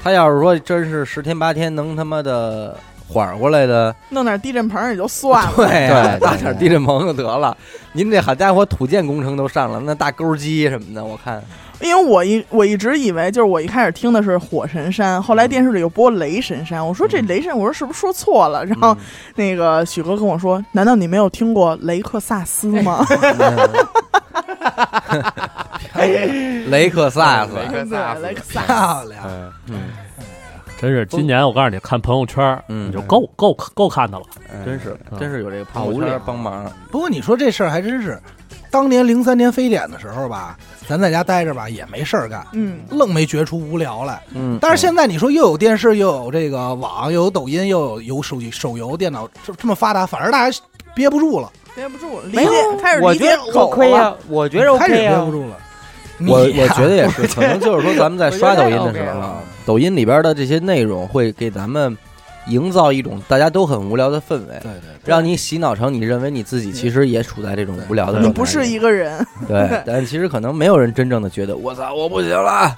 [0.02, 2.76] 他要是说真是十天八天能他妈的
[3.08, 7.56] 缓过来的，弄点地震棚也就算了，对搭点地震棚就得了。
[7.92, 11.42] 您这好家伙，土建工程都上了，那大钩机什么的，我看
[11.80, 18.64] 因为我一我一直以为就是我一开始听的是火神山，后来电视里又播雷神山，我说这雷神，我说是不是说错了？
[18.66, 18.96] 然后
[19.34, 23.04] 那个许哥跟我说，难道你没有听过雷克萨斯吗？
[26.68, 28.66] 雷克萨斯，雷克萨斯雷克萨斯。
[28.66, 29.80] 漂亮，嗯，嗯
[30.78, 34.24] 真是今年我告诉你，看朋友圈，嗯你就够够够看的了。
[34.64, 36.70] 真是嗯真是有这个朋友圈帮忙。
[36.90, 38.18] 不过你说这事儿还真是，
[38.70, 40.56] 当年零三年非典的时候吧，
[40.88, 44.22] 咱在家待着吧也没事儿干，嗯，愣没觉出无聊来。
[44.34, 50.58] 嗯，但是现在你说又有电视，又有这个网，又有抖音，又有有手机、手游、电脑，这这么发达，反而大家
[50.94, 53.98] 憋不住了，憋不住，理没有解开始理我觉得解狗 OK 了。
[53.98, 55.56] 啊，我觉得开始憋不，住了。
[56.28, 61.96] 我你呀我觉得也是，可能就是说咱们在刷抖音的时候啊，抖音里边的这些内容会给咱们
[62.46, 68.20] 营造一种大家都很无聊的氛围，对对，让你洗脑成你认为你自己其实也处在这种无聊的。
[68.20, 72.76] 你不是一个人，对，但其实可能没有人真正的觉得我操我不行了，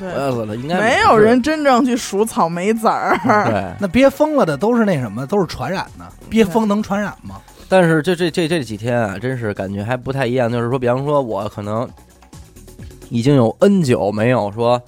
[0.00, 3.18] 对，要死了，应该没有人真正去数草莓籽儿。
[3.24, 3.72] 对。
[3.78, 6.04] 那憋疯了的都是那什么，都是传染的。
[6.28, 7.36] 憋疯能传染吗？
[7.68, 10.52] 但是这这这这几天啊，真是感觉还不太一样。
[10.52, 11.88] 就是说，比方说，我可能
[13.08, 14.80] 已经有 N 久没有说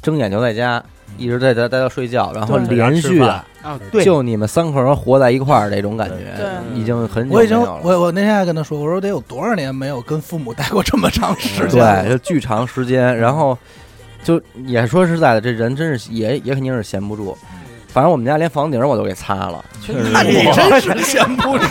[0.00, 0.82] 睁眼就在家，
[1.20, 3.30] 一直在家待到睡觉，然后连续的
[3.62, 7.80] 啊，对，就你们三口人活在一块儿这种感觉，对已经很久我已经没有了。
[7.84, 12.04] 我我那天还跟他说，我说得有多少年没有跟父母待过这么长时间？
[12.04, 13.56] 对，就巨长时间，然后
[14.24, 17.36] 就也说实在的，这人真是也也肯定是闲不住。
[17.92, 21.64] 反正我们家连房顶我都给擦了， 确实那你真是 闲不住。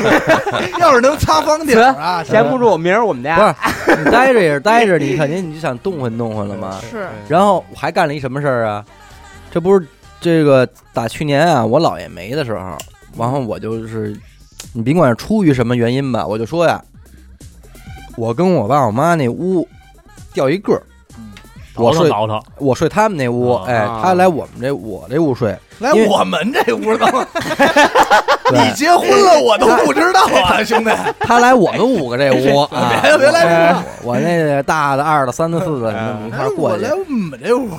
[0.78, 6.78] 要是能擦房顶啊，闲不住，明儿我们家不是你待着也是待着，你肯定你就想动换动换了嘛。
[6.92, 8.84] 是，然后我还干了一什么事儿啊？
[9.52, 9.88] 这不是
[10.22, 12.78] 这个打去年啊，我姥爷没的时候，
[13.18, 14.16] 然后我就是，
[14.74, 16.84] 你甭管是出于什么原因吧，我就说呀，
[18.18, 19.68] 我跟我爸我妈那屋
[20.34, 20.84] 掉一个儿，
[21.76, 27.06] 我睡倒腾，我睡他们那屋，啊哎，他来我们这我这屋睡，来因为我们这屋都，
[28.52, 30.92] 你，结婚了我都不知道啊，兄弟。
[31.22, 36.84] 他来我们五个这屋 啊，别别来我我那个大的、二的、三的、四的，你们一块儿过去。
[36.84, 36.94] 我来。
[36.94, 37.70] 我们这屋，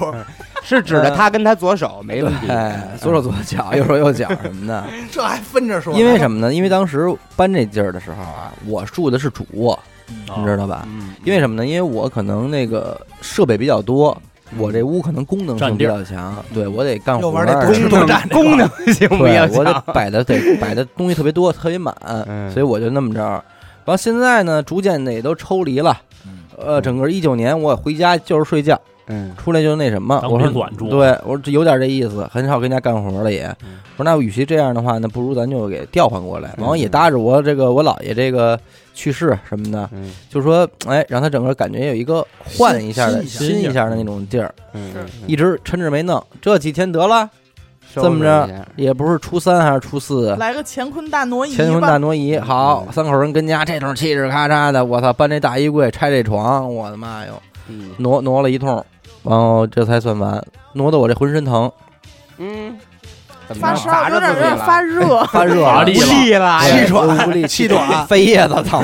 [0.76, 2.48] 是指着他跟他左手没问题。
[2.48, 4.84] 哎，左手左脚， 右手右脚什么的。
[5.10, 5.94] 这还分着说？
[5.98, 6.52] 因为什么呢？
[6.52, 9.78] 因为当时搬这地儿的时候啊，我住的是主卧，
[10.08, 10.86] 你知道吧？
[10.88, 11.66] 嗯，因为什么呢？
[11.66, 14.16] 因为我可能那个设备比较多，
[14.58, 19.84] 我这屋可能功能性比较强，对我得干活又玩 儿，功能功能性比对较我得强。
[19.94, 21.94] 摆的得摆的东西特别多，特别满，
[22.26, 23.20] 嗯所以我就那么着。
[23.20, 25.98] 然后现在呢，逐渐的也都抽离了。
[26.62, 28.78] 呃，整个一九年我回家就是睡觉，
[29.10, 29.34] 嗯。
[29.36, 33.44] 出来就那什么，当我说宾馆住对我说这有点这意思，很少跟家干活了也。
[33.64, 33.78] 嗯。
[33.96, 36.60] 我说那与其这样的话，那不如咱就给调换过来，嗯。
[36.60, 38.58] 然后也搭着我这个我姥爷这个
[38.94, 40.12] 去世什么的，嗯。
[40.30, 44.94] 就说哎，让他整个感觉有一个换一下的新新一下的那种劲儿，嗯，
[45.26, 47.28] 一直抻着没弄，这几天得了，
[47.92, 48.68] 收这么着一下。
[48.76, 50.34] 也不是初三还是初四。
[50.36, 51.98] 来个乾坤大挪移乾坤大吧。
[51.98, 52.92] 挪移，好，嗯。
[52.92, 57.90] 三口人跟家这通嘁哧咔嚓的，我操，搬这大衣柜，拆这床，我的妈哟，嗯。
[57.98, 58.84] 挪挪了一通，
[59.22, 61.70] 然后这才算完，挪得我这浑身疼，
[62.38, 62.78] 嗯，
[63.46, 65.64] 怎么发烧着砸着有点有点发热， 发热。
[65.84, 68.06] 无力了，气喘无力气短。
[68.08, 68.82] 肺叶子疼。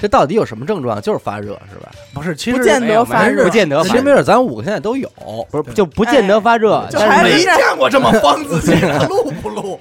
[0.00, 1.00] 这到底有什么症状？
[1.00, 1.88] 就是发热是吧？
[2.12, 3.44] 不是，其实不见得发热。
[3.44, 5.08] 不，见得其实没准咱五个现在都有，
[5.50, 9.78] 不是就不见得发热，就但是没见过这么方自己的，录不录？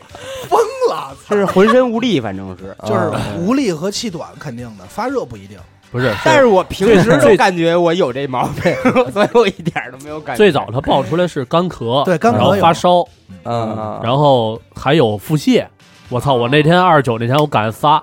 [0.48, 2.76] 疯了，就是浑身无力，反正是。
[2.86, 5.58] 就是啊无力和气短肯定的，发热不一定。
[5.92, 8.74] 不是， 但是我平时最都感觉我有这毛病，
[9.12, 10.38] 所以我一点都没有感觉。
[10.38, 13.06] 最早他爆出来是干咳，对干咳然后发烧，
[13.44, 15.66] 嗯，然后还有腹泻。
[16.10, 16.34] 我操！
[16.34, 18.02] 我那天二十九那天我赶仨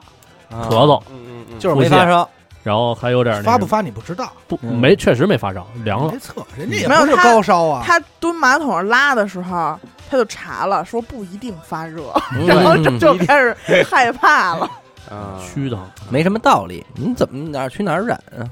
[0.50, 2.26] 咳嗽，嗯嗯嗯，就是没发烧，
[2.62, 6.18] 然后还有点发不发你不知道，不嗯没确实没发烧，凉了没。
[6.18, 7.82] 测，人家也不是没有他高烧啊。
[7.84, 9.78] 他蹲马桶上拉的时候，
[10.10, 12.02] 他就查了，说不一定发热，
[12.34, 13.54] 嗯 然后这就开始
[13.90, 14.70] 害怕了。
[15.08, 15.78] 啊虚的，
[16.10, 16.84] 没什么道理。
[16.94, 18.44] 你怎么哪儿去哪儿染啊？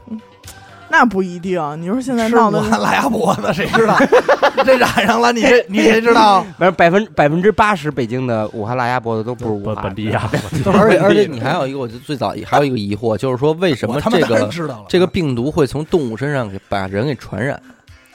[0.88, 3.98] 那不一定，你说现在吃闹的武汉拉牙脖子，谁知道？
[4.64, 6.42] 这染上了，你这 你谁知道？
[6.56, 10.30] 反正百分百分之八十北京的武汉拉鸭脖子都不是武本汉本地呀，
[10.64, 14.84] 而且而且你还有一个，我就最早还有一个疑惑，就是说为什么我他妈当然这个知道了？
[14.88, 17.60] 这个病毒会从动物身上给把人给传染？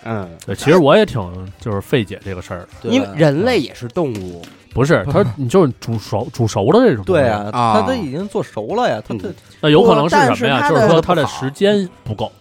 [0.05, 1.21] 嗯，对，其实我也挺
[1.59, 4.41] 就是费解这个事儿的，对吧因为人类也是动物，
[4.73, 10.69] 不是 他，你就是煮熟煮熟的这种，对，啊，啊它都已经做熟了呀，它它嗯那有可能是什么呀？
[10.69, 12.31] 就是说他的时间不够，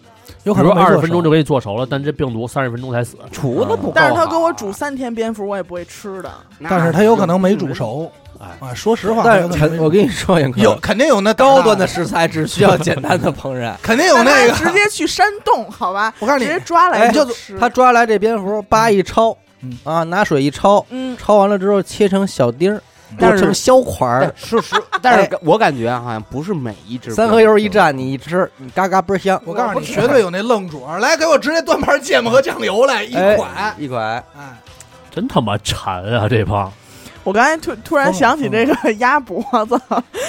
[0.43, 3.17] 有可能二十分钟就给你做熟了，但这病毒三十分钟才死。
[3.31, 3.91] 厨子不。
[3.93, 6.31] 但是他给我煮三天蝙蝠，我也不会吃的。
[6.69, 8.11] 但是他有可能没煮熟。
[8.39, 9.21] 哎，啊，说实话，
[9.79, 13.71] 我跟你说，有肯定有那高端的，食材只需要简单的烹饪。
[13.83, 14.53] 肯定有那个。
[14.57, 16.11] 直接去山洞，好吧？
[16.17, 17.55] 我告诉你直接抓来哎就吃。
[17.59, 22.81] 他抓来这蝙蝠，叭一焯嗯，啊，拿水一焯，嗯，焯完了之后切成小丁儿，
[23.19, 29.41] 但成小块儿，是是，但是我感觉好像不是每一只三合油一蘸，你一吃，你嘎嘎倍儿香。
[29.45, 33.75] 我告诉你，绝对有那愣主儿，来给我直接端盘芥末和酱油来一哎款。
[33.77, 34.57] 一款，哎，
[35.09, 36.27] 真他妈馋啊！
[36.29, 36.71] 这帮
[37.23, 39.79] 我刚才突突然想起这个 鸭脖子，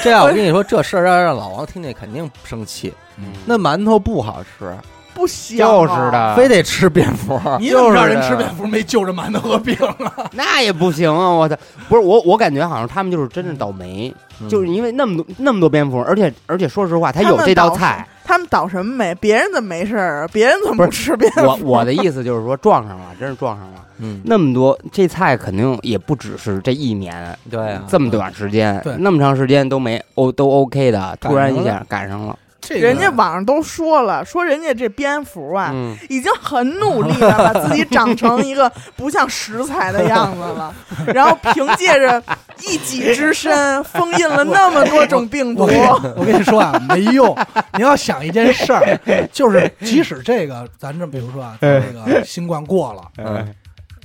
[0.03, 2.93] 这样我跟你说，这事儿要让老王听见，肯定生气。
[3.17, 4.77] 嗯那馒头不好吃，
[5.15, 7.41] 不香就是啊，的，非得吃蝙蝠。
[7.61, 10.31] 你怎么让人吃蝙蝠没就着馒头和饼了？
[10.33, 11.29] 那也不行啊！
[11.29, 11.57] 我操，
[11.89, 18.07] 不是我，我感觉好像他们就是真的倒霉，嗯就是因为那么多那么多蝙蝠，而且而且说实话，他有这道菜。
[18.25, 19.13] 他们倒什么霉？
[19.17, 20.29] 别人怎么没事儿？
[20.33, 21.43] 别人怎么不吃蝙蝠？
[21.43, 23.81] 我我的意思就是说撞上了，真是撞上了。
[23.99, 40.75] 嗯，那么多这菜肯定也不只是这一年，对啊，这么短时间，对那么长时间都没哦都 OK 的，突然一下赶上了，这个人家网上都说了，说人家这蝙蝠啊，嗯，已经很努力的把 自己长成一个不像食材的样子了，
[41.13, 42.23] 然后凭借着
[42.61, 45.67] 一己之身封印了那么多种病毒我。
[45.67, 47.37] 跟你我跟你说啊，没用。
[47.77, 48.99] 你要想一件事儿，
[49.33, 53.55] 就是即使这个，咱这比如说啊，这个新冠过了，嗯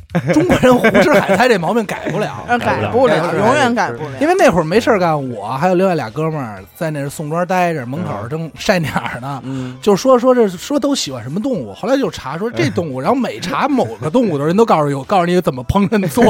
[0.33, 2.43] 中国人胡吃海塞这毛病改不了。
[2.47, 4.09] 呃，改不了，永远改不了。
[4.21, 9.41] 因为那会儿没事儿干，我还有另外俩哥们儿在那宋庄待着，门口儿正晒鸟儿呢。
[9.43, 16.23] 嗯，就说说这说都喜欢什么动物，后来就查说这动物，然后每查某个动物的人都告诉有告诉你怎么烹饪做，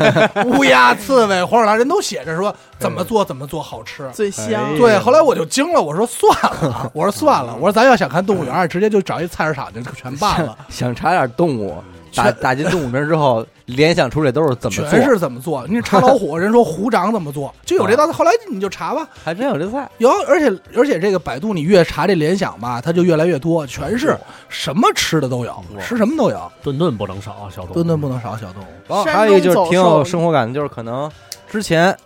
[0.44, 4.08] 乌鸦、刺猬、黄鼠狼人都写着说怎么做怎么做好吃。
[4.12, 11.82] 最香，对，后来我就惊了，我说算了， 我说算了，我说咱要想看动物园，直接就找一菜市场就全办了，想查点动物，
[12.14, 15.66] 打打进动物名之后，联想出来都是怎么做，全是怎么做。
[15.68, 18.12] 你查老虎，人说虎掌怎么做，就有这道菜。
[18.12, 19.88] 后来你就查吧，还真有这菜。
[19.98, 24.16] 有，而且而且这个百度你越查这联想吧，它就越来越多，全是
[24.48, 27.72] 什么吃的都有，吃什么都有，顿顿不能少啊，小东。
[27.72, 28.66] 顿顿不能少小动物。
[28.88, 31.10] 然后还有一个就是挺有生活感的，就是可能
[31.50, 31.96] 之前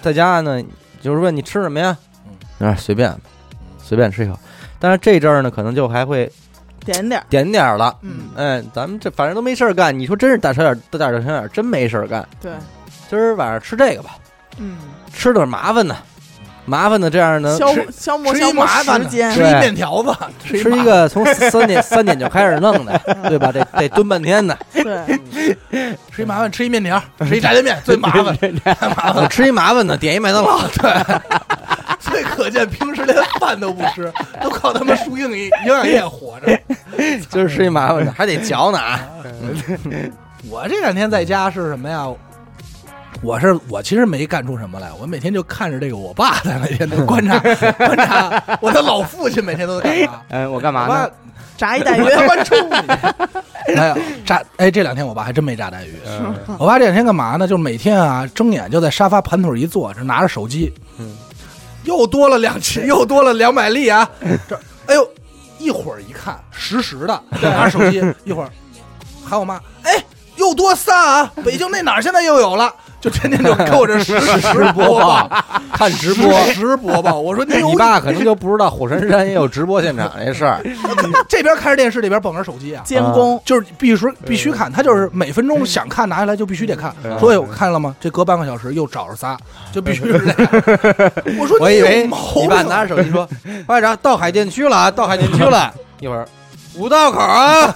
[0.00, 0.62] 在家呢，
[1.00, 1.96] 就是问你吃什么呀，
[2.58, 3.14] 啊随便
[3.82, 4.38] 随便吃一口，
[4.78, 6.30] 但是这阵儿呢，可能就还会
[6.84, 7.94] 点点儿，点点儿了。
[8.02, 12.26] 嗯，哎，咱们这反正都没事儿干，你说真是大小点儿大点儿小点儿，真没事儿干。
[12.40, 12.52] 对，
[13.08, 14.10] 今儿晚上吃这个吧，
[14.58, 14.76] 嗯，
[15.12, 15.96] 吃点麻烦的，
[16.64, 20.14] 麻烦的这样呢，消消磨消磨时间吃，一面条子，
[20.44, 23.50] 吃一个从三点三点就开始弄的，对吧？
[23.52, 25.20] 得得蹲半天的，对，
[26.12, 29.28] 吃一麻烦，吃一面条，吃一炸酱面最麻烦，太麻烦了。
[29.28, 30.58] 吃一麻烦的，点一麦当劳。
[30.68, 30.90] 所
[32.20, 36.60] 以可见平时连饭都不吃，都靠他们输营营养液活着。
[37.30, 39.00] 今儿吃一麻烦的，还得嚼呢啊。
[40.48, 42.06] 我这两天在家是什么呀？
[43.22, 50.22] 我是我其实没干出什么来，我每天就看着这个我爸在每天都观察观察我的老父亲每天都在干嘛。
[50.30, 51.10] 嗯，我干嘛呢？
[51.58, 53.74] 炸一带鱼我，他妈冲你！
[53.76, 54.42] 哎呀，炸！
[54.56, 55.92] 哎，这两天我爸还真没炸带鱼。
[56.06, 57.46] 嗯我爸这两天干嘛呢？
[57.46, 61.14] 就是每天啊，睁眼就在沙发盘腿一坐，这拿着手机，嗯，
[61.84, 64.08] 又多了两千，又多了两百例啊！
[64.48, 65.10] 这，哎呦，
[65.58, 68.50] 一会儿一看实时的，拿手机一会儿
[69.24, 70.04] 喊我妈，哎，
[70.36, 71.32] 又多仨啊！
[71.44, 75.28] 北京那哪儿现在又有了，就天天就给我这实时播报，
[75.72, 76.32] 看直播。
[76.44, 77.18] 实时播报。
[77.18, 80.60] 我说你有你爸可能就不知道火神山也有直播现场这事儿。
[81.28, 82.82] 这边开着电视，这边捧着手机啊。
[82.84, 86.94] 监工，就是必须必须看，他就是每分钟想看拿下来就必须得看。
[87.18, 87.96] 所以，我看了吗？
[87.98, 89.36] 这隔半个小时又找着仨，
[89.72, 90.36] 就必须是这样。
[91.40, 93.26] 我说我以为你爸拿着手机说
[93.66, 96.26] ：“班长到海淀区了啊，到海淀区了。”一会儿
[96.76, 97.74] 五道口啊，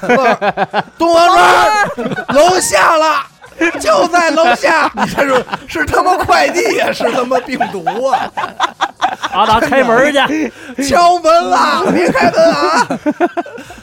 [0.98, 3.26] 东王庄楼下了，
[3.80, 4.90] 就在楼下。
[4.94, 8.30] 你这是是他妈快递呀，是他妈病毒啊！
[9.32, 10.52] 阿达开门去，
[10.88, 12.86] 敲门了，别开门啊！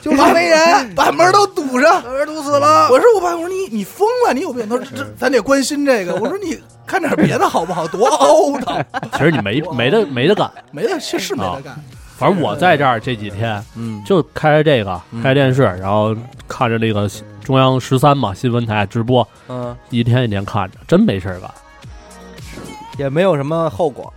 [0.02, 2.88] 就是没人，把门都堵上，把门堵死了。
[2.90, 4.68] 我说我爸，我说你你疯了，你有病？
[4.68, 6.16] 他说这咱得关心这个。
[6.16, 7.88] 我说你看点别的好不好？
[7.88, 10.50] 多凹的，其实你没没得没得干。
[10.72, 11.76] 没得是是没得干。
[12.22, 16.16] 反正我在这儿这几天嗯，就开着这个，嗯开着电视，然后
[16.48, 17.10] 看着那个
[17.44, 21.50] 中央十三嘛新闻台直播，嗯，一天一天看着，真没事儿干，
[23.00, 24.14] 也没有什么后果，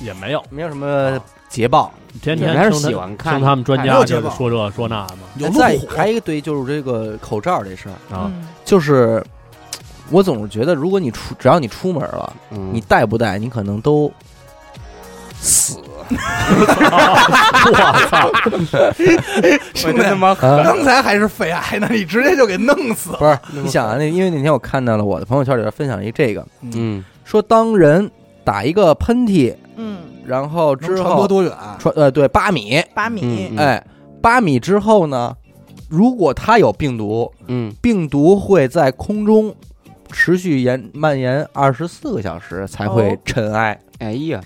[0.00, 1.92] 也没有，没有什么捷报。
[2.22, 9.22] 天天你还是喜欢看听他们专家就是说这说那嘛有路再虎，还有一堆，就是这个口罩这事儿，啊，嗯就是
[10.10, 14.10] 我总是觉得，如果你出只要你出门了，嗯你戴不戴，你可能都
[15.38, 15.78] 死。
[17.64, 17.76] 我
[18.10, 18.30] 操，
[19.74, 23.10] 兄弟，妈刚才还是肺癌呢，你直接就给弄死。
[23.12, 23.18] 了。
[23.18, 27.04] 不是，你想啊，那因为那天我看到了我的朋友圈里边分享一这个，嗯。
[27.24, 28.10] 说当人
[28.44, 31.52] 打一个喷嚏，嗯，然后之后传播多远？
[31.78, 33.48] 传呃对八米，八米。
[33.52, 33.82] 嗯，哎
[34.20, 35.34] 八米之后呢，
[35.88, 37.72] 如果它有病毒，嗯。
[37.80, 39.54] 病毒会在空中
[40.10, 43.18] 持续延蔓延二十四个小时才会哦。
[43.24, 43.78] 尘埃。
[43.98, 44.40] 哎呀，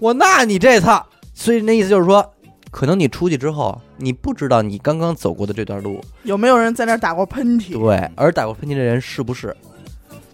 [0.00, 2.32] 我那你这操，所以那意思就是说，
[2.70, 7.78] 可能你出去之后，你不知道你刚刚走过的这段路，有没有人在那儿打过喷嚏？
[7.78, 9.54] 对，而打过喷嚏的人是不是？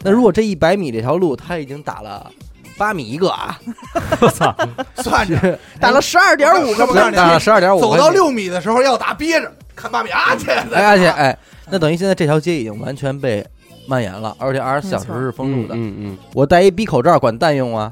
[0.02, 2.30] 那如果这一百米这条路他已经打了
[2.78, 3.58] 八米一个啊，
[4.20, 4.54] 我操，
[4.96, 10.48] 算着，打了十二点五个我告诉你打了十二点五，走到六米的时候要打憋着，看八米啊去。
[10.50, 11.36] 哎，而且哎，
[11.68, 13.44] 那等于现在这条街已经完全被
[13.88, 15.74] 蔓延了，而且二十四小时是封路的。
[15.74, 17.90] 嗯嗯，我戴一逼口罩管蛋用啊！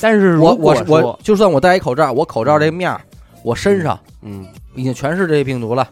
[0.00, 3.00] 但是如我果我我就算我戴一口罩，我口罩这面儿，
[3.42, 4.46] 我身上嗯。
[4.74, 5.88] 已经全是这病毒了。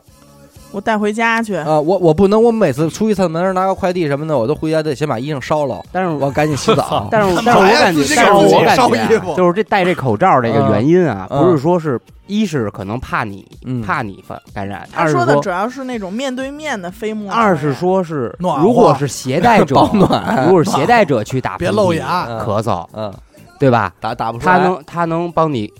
[0.70, 1.56] 我带回家去。
[1.56, 1.80] 啊！
[1.80, 7.08] 我我不能，我每次出一次门拿个快递什么的，我都回家得先把衣裳烧了，但是我赶紧洗澡。
[7.10, 9.32] 但是但是我感觉但是我感觉烧衣服。
[9.32, 11.42] 啊，就是这戴这口罩这个原因啊，嗯。
[11.42, 13.82] 不是说是一是可能怕你嗯。
[13.82, 17.32] 怕你感感染，他二是说说的主要是那种面对面的飞沫。
[17.32, 18.62] 二是说是暖和。
[18.62, 20.44] 如果是携带者 保暖。
[20.46, 22.26] 如果是携带者去打 别喷嚏露牙。
[22.28, 22.38] 嗯。
[22.40, 23.12] 咳嗽，嗯，
[23.58, 23.92] 对吧？
[24.00, 25.72] 打打不出来，他能他能帮你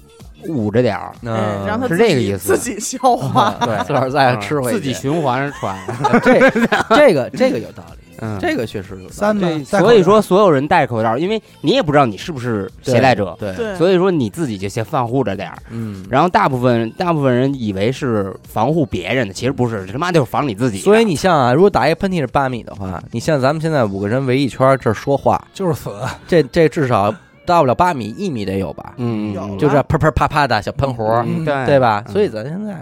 [0.48, 3.54] 捂着点儿，哎嗯，让他是这个意思自己消化。
[3.60, 5.76] 对， 自个儿再吃回去自己循环着传，
[6.22, 6.50] 这
[6.94, 9.64] 这个这个有道理，嗯，这个确实有道理。
[9.64, 15.56] 所以说所有人戴口罩，因为你也不知道你是不是携带者，对，对，所以说你自己就先防护着点儿。
[15.70, 20.78] 嗯，然后大部分大部分人以为是防护别人的，其实不是，他妈就是防你自己。
[20.78, 25.90] 所以你像啊，如果打一个喷嚏是八米的话，你像咱们现在五个人围一圈儿这儿说话，就是死，
[26.28, 27.12] 这这至少
[27.46, 28.92] 到不了八米，一米得有吧？
[28.98, 32.02] 嗯，有嗯就这啪啪啪啪的小喷壶，嗯对对吧？
[32.06, 32.74] 嗯所以咱现在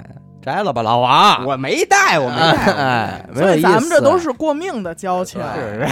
[0.42, 1.44] 摘了吧，老王。
[1.46, 3.72] 我没带，我没带，哎，没所以有意思。
[3.72, 5.86] 咱们这都是过命的交情，是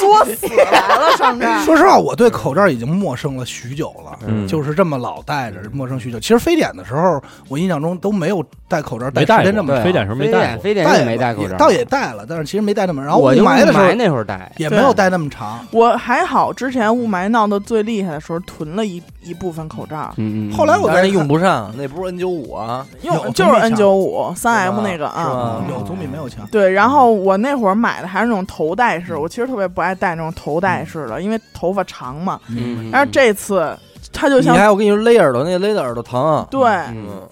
[0.00, 1.58] 作死来了上这儿。
[1.66, 6.20] 说实话，我对口罩已经陌生了许久了，嗯就是这么老戴着，陌生许久。
[6.20, 13.02] 其实非典的时候，我印象中都没有戴口罩戴没戴过时间这么长，非典时候没戴非典戴也没戴口罩，倒也戴了，但是其实没戴那么。
[13.02, 15.64] 然后雾霾的时候那会儿戴，也没有戴那么长。
[15.70, 20.14] 我还好，之前雾霾闹得最厉害的时候，囤了一一部分口罩，
[20.56, 25.62] 后来我再当然用不上，那不是 N 九五啊，有用就是 N 九五三 M 那个啊。
[25.70, 26.46] 有总比没有强。
[26.50, 32.40] 对，然后我那会儿买的还是那种头戴式，我其实特别不爱戴那种头戴式的，因为头发长嘛。
[32.48, 33.76] 嗯，但是这次
[34.12, 36.44] 它就你像还我跟你说勒耳朵，那勒的耳朵疼。
[36.50, 37.22] 对嗯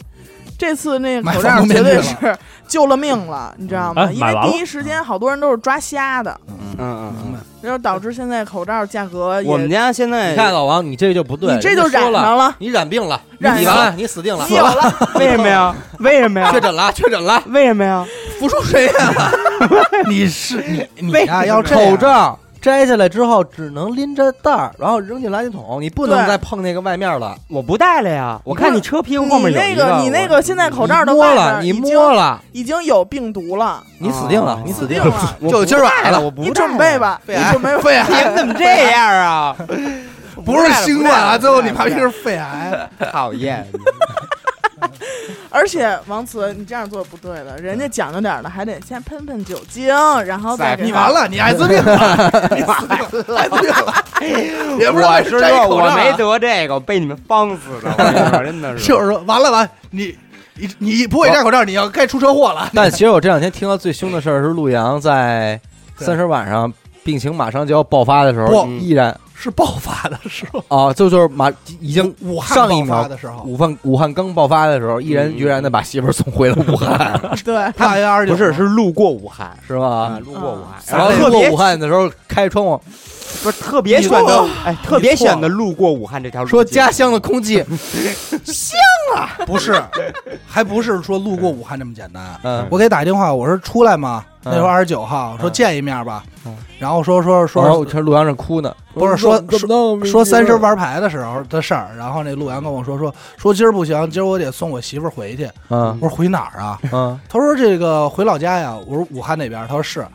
[0.65, 2.15] 这次那个口罩绝对是
[2.67, 4.09] 救了命了，你知道吗？
[4.11, 15.75] 因为第一时间好多人都是抓瞎的，嗯嗯嗯，然后导致现在口罩价格我们家现在你看老王，你这就不对，你这就染上了，你染病了，染了，你死定了，你有了， 为什么呀？
[15.99, 16.59] 为什么呀确？
[16.59, 17.43] 诊了，确诊了。
[17.49, 18.07] 为什么呀？
[18.41, 19.33] 浮出谁呀？
[20.09, 21.45] 你是你你呀？
[21.45, 27.37] 要这样口罩摘下来之后，只能拎着袋儿，然后扔进垃圾桶，你不能对再碰那个外面了。
[27.49, 35.37] 我不戴了呀，我看你车屁股后面你那有一个，你那我个现在口罩的你摸外了，你已经摸了，已经有病毒了，你死定了哦，你死定了。
[35.43, 39.55] 就今儿晚上了我不你戴准备吧，你准备肺癌你们怎么这样啊？
[40.43, 42.89] 不是新冠啊，最后你妈逼怕是肺癌。
[43.13, 43.67] 讨厌。
[45.51, 49.87] 而且王慈，你这样做不对的，人家讲究点儿的，还得先喷喷酒精，
[50.25, 54.05] 然后再你完了，你艾滋病了，你死定了， 艾滋病了，
[54.79, 58.85] 也不知道我是摘说我没得这个，被你们方死的，我跟你说真的是。
[58.85, 60.17] 就是说完了完，你
[60.57, 62.71] 你你不会戴口罩，你要该出车祸了。
[62.75, 65.61] 但其实我这两天听到最凶的事儿是陆阳在
[65.97, 66.73] 三十晚上
[67.03, 80.19] 病情马上就要爆发的时候，依然是爆发的时候，啊，就就是马已经武汉爆上一秒发的时候，武汉武汉刚爆发的时候，毅然决然的把媳妇儿送回了武汉， 对，大约二十九不是是路过武汉是啊，吧？
[80.25, 82.81] 路过武汉，然后路过武汉的时候开窗户，
[83.43, 87.63] 不是特别选的，哎，特别选的路过武汉这条路，说家乡的空气，
[89.47, 89.83] 不是，
[90.47, 92.39] 还不是说路过武汉这么简单。
[92.43, 105.49] 嗯，我给打电话，我说出来嘛，嗯那时候二十九号，说见一面吧嗯，然后说说然后说这陆阳正哭呢，不是说说说三十玩牌的时候的事儿，然后那陆阳跟我说说说今儿不行，今儿我得送我媳妇儿回去。
[105.71, 106.79] 嗯我说回哪儿啊？
[106.93, 108.75] 嗯，他说这个回老家呀。
[108.87, 110.07] 我说武汉那边，他说是。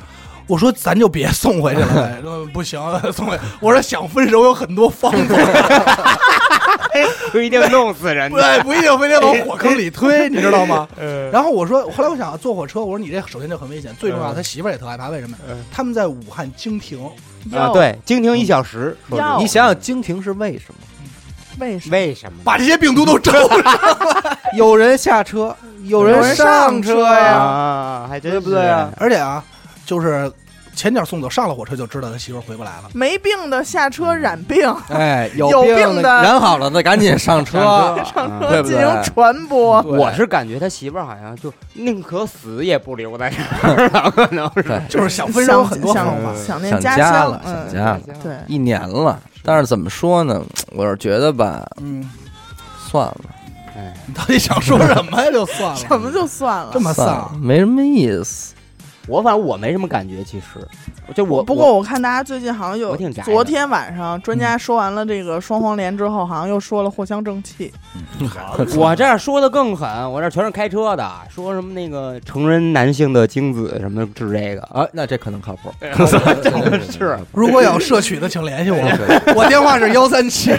[0.47, 2.81] 我说咱就别送回去了呗，呃 不行，
[3.13, 3.39] 送回。
[3.59, 5.35] 我说想分手有很多方法，
[7.31, 8.39] 不一定弄死人的。
[8.41, 10.87] 对，不一定非得往火坑里 推，你知道吗？
[10.99, 15.63] 嗯然后我说，后来我想坐火车，我说你这首先就很危险，最重要嗯他媳妇儿也特害怕，为什么嗯？
[15.71, 16.99] 他们在武汉经停，
[17.53, 20.75] 啊，对，经停一小时，要你想想经停是为什么？
[21.59, 21.91] 为什么？
[21.91, 22.39] 为什么？
[22.43, 23.31] 把这些病毒都招
[23.61, 23.79] 上。
[24.55, 28.89] 有人下车，有人上车呀啊，还真对不对啊？
[28.97, 29.43] 而且啊，
[29.85, 30.31] 就是
[30.79, 32.89] 前脚送走，上了火车就知道他媳妇儿回不来了。
[32.93, 37.59] 没病的下车染病，哎， 有病病的 染好了的赶紧上车，
[38.13, 39.83] 上车进行传播。
[39.83, 44.63] 对我是感觉他媳妇儿好像就宁可死也不留在这儿了，可能是。
[44.63, 46.33] 对就是想分手很多想方法。
[46.41, 49.19] 想念家乡了，想嗯，家了，对，一年了。
[49.43, 50.41] 但是怎么说呢？
[50.71, 52.09] 我是觉得吧，嗯，
[52.89, 53.15] 算了，
[53.75, 55.29] 哎，你到底想说什么呀？
[55.29, 56.79] 就算了，什么就算了这。
[56.79, 58.53] 么算没什么意思。
[59.09, 60.45] 我反正我没什么感觉，其实。
[61.15, 67.71] 就我不过我看大家最近好像有昨天晚上专家说完了这个双黄连之后，好像又说了藿香正气。
[68.77, 75.71] 我这儿说的更狠，我这儿全是开车的，说什么那个成人男性的精子什么的治这个，啊，那这可能靠谱
[76.91, 78.77] 是如果有摄取的，请联系我，
[79.35, 80.51] 我电话是幺三七。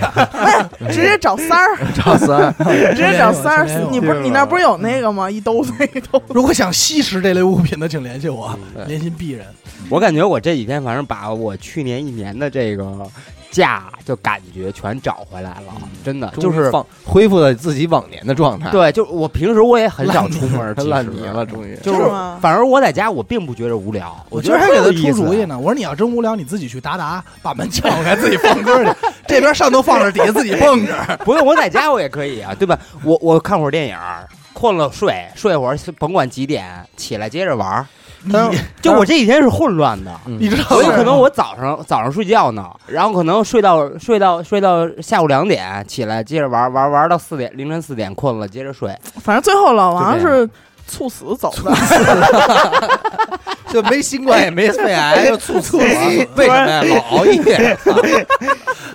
[0.89, 2.55] 直接找三儿，找三，
[2.95, 5.31] 直接找三儿你不是你那不是有那个吗？
[5.31, 6.21] 一兜子一兜。
[6.29, 9.47] 如果想吸食这类物品的，请联系我，联系鄙人。
[9.89, 13.07] 我感觉我这几天反正把我去年一年的这个
[13.51, 15.72] 假就感觉全找回来了，
[16.05, 21.76] 真的就是放恢复了自己往年的状态，对，就我平时我也很少出门， 其实烂泥了，终于。
[21.82, 22.03] 就是
[22.41, 28.91] 反正我在家我并不觉得无聊，我觉得今儿还给他出主意呢，我说你要真无聊，你自己去达达把门撬开，自己放歌去。
[29.26, 30.95] 这边上头放着，底下自己蹦着。
[31.24, 32.78] 不用我在家我也可以啊，对吧？
[33.03, 33.97] 我我看会儿电影，
[34.53, 37.84] 困了睡，睡会儿甭管几点，起来接着玩
[38.83, 48.95] 就我这几天是混乱的，嗯你知道所以可能我早上早上睡觉呢，然后可能睡到睡到睡到下午两点，起来接着玩玩玩到四点凌晨四点困了，接着睡。
[49.23, 50.49] 反正最后老王是
[50.87, 51.73] 猝死走的，
[53.73, 55.85] 就没新冠也没肺癌，就猝死了。
[56.37, 56.83] 为什么呀？
[57.11, 57.79] 老熬夜。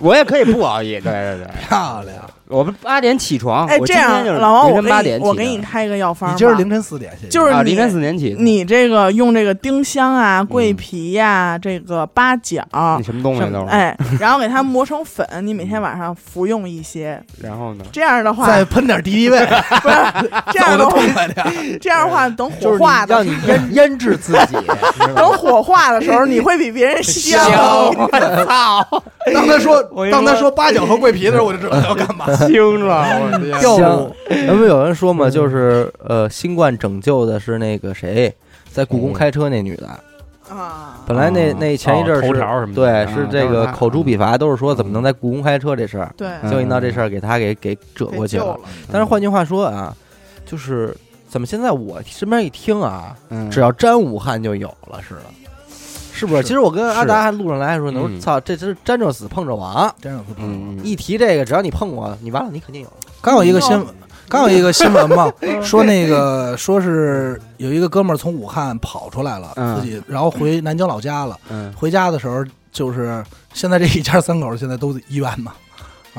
[0.00, 2.16] 我也可以不熬夜，对对对，漂亮。
[2.48, 12.62] 我们八点起床，哎，我这样老王，我给你我给你开一个药方吧，你今儿凌晨四点，谢谢啊，就是你凌晨四点起，你这个用这个丁香啊、桂皮呀、这个八角。
[12.98, 17.20] 你什么东西都哎，然后给它磨成粉，你每天晚上服用一些。
[17.42, 17.84] 然后呢？
[17.90, 19.38] 这样的话，再喷点敌敌畏，
[19.82, 21.78] 不是 这样的话 走得痛，快点。
[21.80, 24.56] 这样的话，等火化的让你腌 腌制自己，
[25.14, 27.40] 等火化的时候，你会比别人香。
[27.50, 27.90] 操，
[29.34, 32.26] 当他说当他说八角和桂皮的时候，我就知道他要干嘛。
[32.46, 33.50] 听了，我天。
[33.50, 34.34] 要香不。
[34.46, 38.32] 咱们有人说嘛，就是呃，新冠拯救的是那个谁，
[38.70, 39.88] 在故宫开车那女的。
[40.48, 41.56] 啊，本来那啊。
[41.58, 48.56] 那前一阵儿哦头是条什么的对，啊是这个口诛笔伐，都是说怎么能在故宫开车这事儿，对，嗯就因到这事儿给他给给折过去了。
[48.92, 49.92] 但是换句话说啊，
[50.44, 50.96] 就是
[51.28, 53.50] 怎么现在我身边一听啊，嗯。
[53.50, 55.22] 只要沾武汉就有了似的，
[56.16, 56.42] 是不是？
[56.42, 59.94] 其实我跟阿达还路上来还说呢，我操，这这是沾着死碰着亡。
[60.00, 62.92] 真有嗯，一提这个，只要你碰我，你完了，你肯定有。
[63.20, 63.86] 刚有一个新闻，
[64.28, 65.30] 刚有一个新闻嘛，
[65.62, 71.38] 说那个说是有一个哥们儿从武汉跑出来了，嗯自己然后回南京老家了。
[71.50, 75.50] 嗯，回家的时候，就是现在这一家三口现在都在医院呢。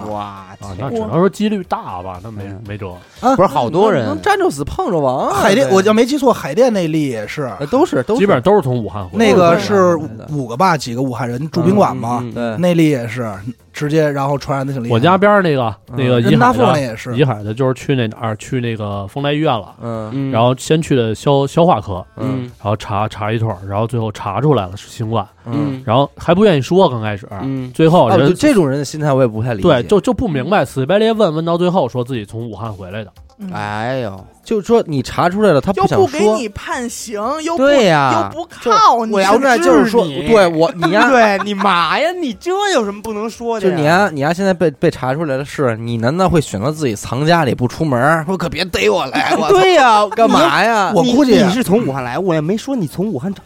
[0.05, 2.93] 哇，啊，那只能说几率大吧，那没嗯没辙。
[3.35, 5.33] 不是好多人能站着死碰着亡啊。
[5.35, 9.35] 海淀，我要没记错，海淀那例也是，呃都是都是基本上都是从武汉回来那。
[9.35, 9.95] 个是
[10.31, 13.31] 五个吧，几个武汉人住宾馆嘛，嗯嗯嗯对那例也是
[13.77, 14.93] 直接然后传染的挺厉害。
[14.93, 20.09] 我家边儿那个那个人大怡海的凤也是，银海的，就是去那哪儿去那个丰台医院了，嗯。
[20.11, 22.45] 嗯然后先去的消消化科，嗯。
[22.45, 25.83] 嗯然后查查一通儿，然后最后查出来了是新冠，嗯。
[25.85, 27.71] 然后还不愿意说，刚开始，嗯。
[27.71, 29.69] 最后哦，人就这种人的心态我也不太理解。
[29.69, 36.07] 对就就不明白，死乞白赖问问到最后说自己从武汉回来的，嗯哎呦，就是说你查出来了，他又想说。
[36.07, 43.75] 不给你判刑，又不对呀又不靠你，我要现在就是说，治你对我你呀， 对 你妈呀，你这有什么不能说的呀？
[43.75, 48.25] 就你呀，你呀，现在被被查出来的是，你难道会选择自己藏家里不出门？
[48.25, 50.91] 说可别逮我来，我操对呀，干嘛呀？
[50.95, 53.43] 我估计你你是从武汉来，我也没说你从武汉找。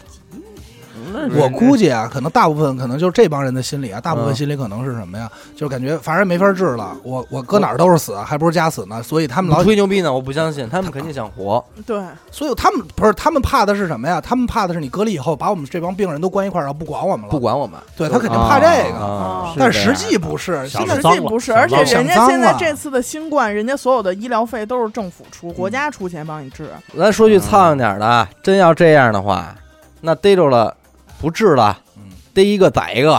[1.36, 5.30] 我估计啊，可能大部分可能就是这帮人的心理啊，大部分嗯心理可能是什么呀？
[5.56, 9.02] 就是感觉反正没法治了，我我搁哪儿都是死，还不如假死呢。
[9.04, 10.12] 所以他们老吹牛逼呢？
[10.14, 11.64] 我不相信，他们肯定想活。
[11.86, 12.02] 对，
[12.32, 14.20] 所以他们不是他们怕的是什么呀？
[14.22, 17.32] 他们怕的是你隔离以后把我们这帮病人都关一块儿，然后不管我们了。
[17.32, 20.68] 不管我们对他肯定怕这个，啊，但实际不是。
[20.68, 26.70] 现在实际不是，而且人家现在这次的新冠，人家所有的医疗费都是政府出，国家出钱帮你治。
[26.98, 29.56] 咱说句苍蝇点儿的啊，真要这样的话，
[30.02, 30.76] 那逮着了
[31.22, 32.04] 不治了，嗯
[32.34, 33.16] 逮一个宰一个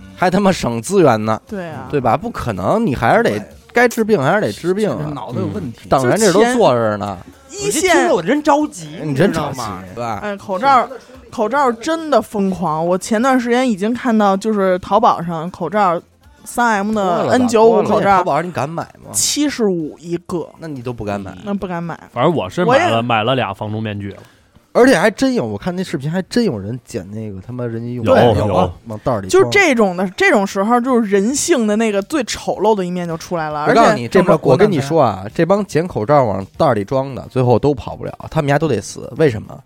[0.00, 2.16] 嗯，还他妈省资源呢，对啊，对吧？
[2.16, 3.32] 不可能，你还是得
[3.72, 5.10] 该治病还是得治病啊。
[5.14, 5.88] 脑子有问题。
[5.88, 7.18] 党员这都坐着呢，
[7.50, 9.82] 一我这听线着我真着急，你真着急吗？
[9.94, 10.20] 对吧？
[10.22, 10.88] 哎，口罩，
[11.30, 12.84] 口罩真的疯狂。
[12.86, 16.00] 我前段时间已经看到，就是淘宝上口罩，
[16.44, 19.10] 三 M 的 N 九五口罩淘罩宝上你敢买吗？
[19.12, 21.98] 七十五一个，那你都不敢买，那不敢买。
[22.12, 24.18] 反正我是我也买了买了俩防毒面具了，
[24.72, 29.46] 而且还真有，我看那视频还真有人捡那个他妈人家用的有往往袋里就是。
[29.50, 39.12] 这种的，这种时候就是人性的那个最丑陋的一面就出来了，而且我告诉你，这我跟你说啊，这帮捡口罩往袋里装的，最后都跑不了，他们家都得死。
[39.18, 39.58] 为什么？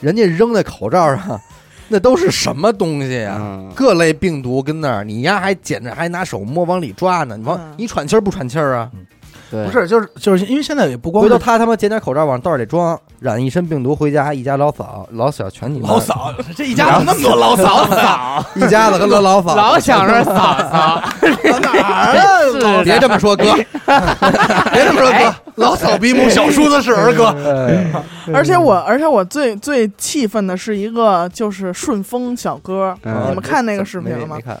[0.00, 1.40] 人家扔在口罩上，
[1.88, 7.36] 那都是什么东西呀、嗯各类病毒跟那儿，你丫还捡着，还拿手摸往里抓呢。
[7.36, 8.90] 你往、嗯你喘气儿不喘气儿啊？
[9.50, 18.44] 对不是，就是就是因为现在也不光回头他他妈捡点口罩往袋里装，染一身病毒回家，一家老嫂老小全你妈老，嫂，这一家怎么那么多老嫂子啊？
[18.56, 21.02] 一家子跟老老嫂，老想着嫂嫂，
[21.60, 22.42] 哪儿啊？
[22.60, 23.52] 老 别这么说哥，
[24.72, 27.26] 别这么说哥，老嫂比母，小叔子是儿哥。
[27.46, 27.86] 哎。
[28.32, 33.26] 而且我，而且我最最气愤的是一个就是顺丰小哥，嗯。
[33.28, 34.36] 你们看那个视频了吗？
[34.36, 34.42] 没没？
[34.42, 34.60] 看，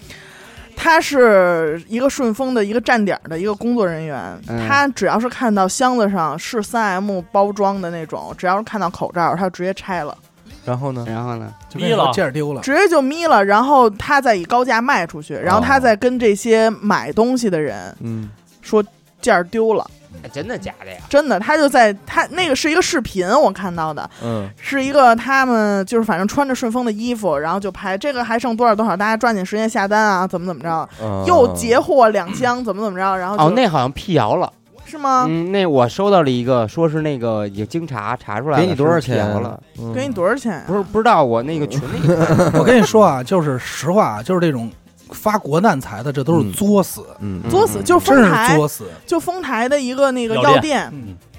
[0.82, 4.18] 他是一个顺丰的一个站点的一个工作人员，
[4.48, 4.66] 嗯。
[4.66, 10.16] 他只要是看到箱子上是三 M 包装的那种，只要是看到口罩，他就直接拆了，
[10.64, 11.04] 然后呢？
[11.06, 11.52] 然后呢？
[11.68, 18.30] 就跟你说劲儿丢了，直接就眯了，然后他再以高价卖出去，然后他再跟这些买东西的人嗯，
[18.62, 18.82] 说
[19.20, 19.86] 件儿丢了，
[20.22, 20.98] 哎真的假的呀？
[21.08, 34.52] 真的，他就在他那个是一个视频，我看到的，嗯是一个他们就是反正穿着顺丰的衣服，然后就拍这个还剩多少多少，大家抓紧时间下单啊，怎么怎么着，嗯，又截获两箱，怎么怎么着，然后就哦，那好像辟谣了。
[34.86, 35.24] 是吗？
[35.28, 39.60] 嗯，那我收到了一个，说是那个已经查查出来了，给你多少是辟谣钱了？？
[39.78, 40.64] 嗯给你多少钱啊？
[40.66, 44.68] 不是不知道，我那个群里 看我跟你说啊，就是实话啊，就是这种
[45.12, 48.84] 发国难财的，这都是作死，嗯，作死，就是真是丰台，作死。
[49.06, 50.92] 就丰台的一个那个药药店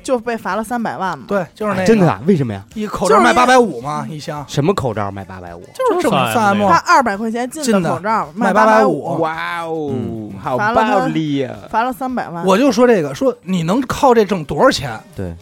[0.04, 2.20] 就被罚了三百万嘛。，对，就是那个真的，啊？
[2.26, 2.64] 为什么呀？
[2.74, 5.62] 一口罩卖八百五嘛，一箱，什么口罩卖八百五？
[5.76, 11.56] 就是正就是三 M 他二百块钱进进的口罩卖八850五，哇哦嗯，好暴力呀！
[11.70, 12.44] 罚了三百万。
[12.46, 15.00] 我就说这个，说你能靠这挣多少钱？
[15.16, 15.36] 对，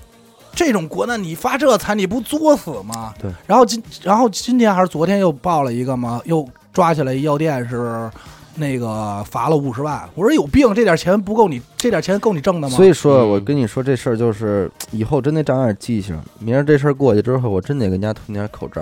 [0.54, 3.14] 这种国难你发这财，你不作死吗？
[3.22, 3.32] 对。
[3.48, 8.10] 然后今然后今天还是昨天又报了一个嘛，又抓起来一药店是
[8.56, 10.02] 那个罚了五十万。
[10.16, 12.76] 我说有病，这点钱不够你，这点钱够你挣的吗？
[12.76, 16.20] 所以说，嗯我跟你说这事儿，就是以后真得长点记性。
[16.40, 18.82] 明儿这事儿过去之后，我真得跟人家囤点口罩。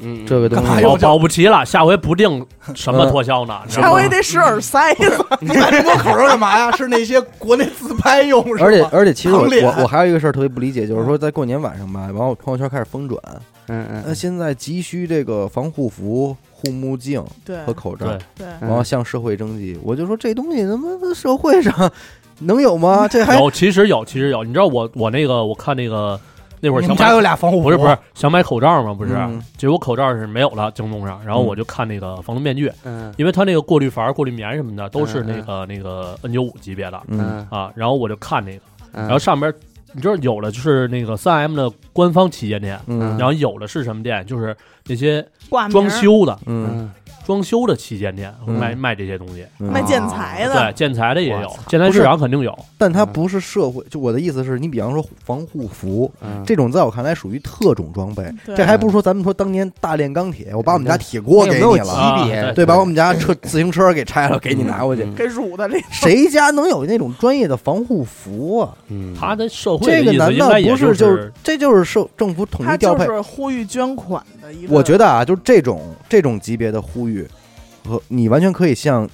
[0.00, 2.44] 嗯，这个东西保保不齐了，下回不定
[2.74, 3.60] 什么脱销呢。
[3.68, 6.72] 下回得使耳塞 子，你买这么多口罩干嘛呀？
[6.74, 8.42] 是那些国内自拍用？
[8.58, 13.22] 而且而且，其实我我我还有一个事儿特别不理解，就是说在过年晚上吧，完我朋友圈开始疯转，
[13.68, 18.06] 嗯嗯那现在急需这个防护服、护目镜对和口罩，
[18.36, 19.78] 对，然后向社会征集。
[19.82, 21.90] 我就说这东西他妈的社会上
[22.40, 23.08] 能有吗？
[23.08, 26.18] 这还有其实有其实有，你知道我我那个我看那个
[26.60, 27.64] 那会儿想买你家有俩防护服？
[27.64, 28.92] 不是不是想买口罩吗？
[28.92, 33.12] 不是嗯，结果口罩是没有了，京东上，然后我就看那个防毒面具，嗯。
[33.16, 37.46] 因为它那个过滤阀、过滤棉什么的都是嗯那个那个 N 九五级别的嗯。
[37.50, 39.52] 啊，然后我就看那个，嗯，然后上边
[39.92, 43.16] 你知道有的就是那个三 M 的官方旗舰店，嗯。
[43.18, 46.68] 然后有的是什么店，就是那些挂名装修的，嗯。
[46.72, 46.90] 嗯
[47.26, 48.54] 装修的旗舰店嗯。
[48.54, 49.72] 卖卖这些东西，嗯。
[49.72, 52.56] 卖建材对的，建材的也有操，建材市场肯定有。
[52.78, 56.42] 但它不是社会，就我的意思是你比方说防护服嗯。
[56.46, 58.56] 这种，在我看来属于特种装备，对。
[58.56, 62.42] 这还不如说咱们说当年大炼钢铁，我把我们家铁锅给你了，啊级别。
[62.42, 65.14] 对对，把我们家车 自行车给拆了给你拿过去，嗯。
[65.14, 65.80] 给辱的这。
[65.90, 68.74] 谁家能有那种专业的防护服啊？
[68.88, 69.14] 嗯。
[69.18, 73.04] 他的社会这个意思应难道不该也就是就是这就是社政府统他一调配？
[73.04, 77.28] 是呼吁捐款的一个，我觉得啊，就是这种这种级别的呼吁，
[77.86, 79.08] 和你完全可以向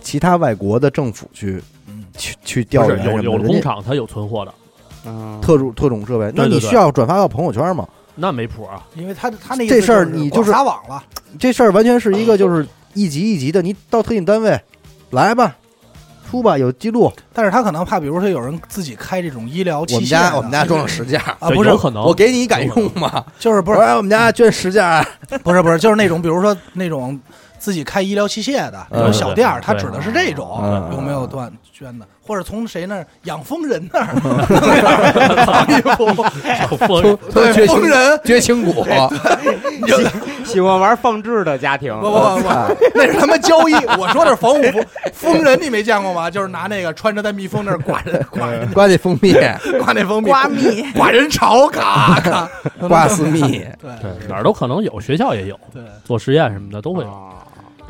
[0.00, 2.04] 其他外国的政府去嗯。
[2.16, 4.54] 去去不是有调有的工厂它有存货的，
[5.06, 6.54] 嗯特种特种设备，那对对对。
[6.54, 7.88] 你需要转发到朋友圈吗？
[8.14, 8.86] 那没谱啊。
[8.94, 11.02] 因为他他那意这事儿你就是撒网了，
[11.38, 14.60] 这事儿完全是一个就是一级一级的，你到特定单位
[15.10, 15.56] 来吧，
[16.30, 17.12] 出吧，有记录。
[17.32, 22.02] 但是他可能怕，比如说有人自己开这种医疗器我们家我们家装了十架，啊，不是，可能。
[22.04, 23.24] 我给你敢用吗？
[23.38, 23.78] 就是不是。
[23.78, 25.04] 我们家捐十架，
[25.42, 27.18] 不是不是，就是那种比如说那种
[27.58, 29.00] 自己开医疗器械的嗯。
[29.00, 30.90] 那种小店儿，他指的是这种嗯。
[30.94, 34.14] 有没有断捐的，或者从谁那儿养蜂人那儿
[35.46, 36.06] 藏一副，
[36.86, 38.20] 风对撅蜂人。
[38.24, 38.84] 绝情谷，
[40.44, 42.48] 喜欢玩放置的家庭，不不不不，
[42.94, 43.74] 那是他妈交易。
[43.98, 46.30] 我说的是防护服，蜂人你没见过吗？
[46.30, 49.32] 就是拿那个穿着在蜜蜂那儿刮人，刮人，刮那蜂蜜，
[49.82, 52.48] 刮那蜂蜜，刮蜜， 刮人潮，咔咔，
[52.88, 53.90] 刮私密，对。
[54.00, 57.10] 对哪儿都可能有，学校也有，对，做实验什么的都会有。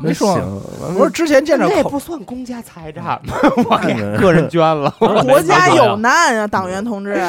[0.01, 3.35] 啊没说行，我说之前见着口那也不算公家财产吗，
[3.69, 4.89] 我个人捐了。
[4.99, 7.21] 国家有难啊，党员同志。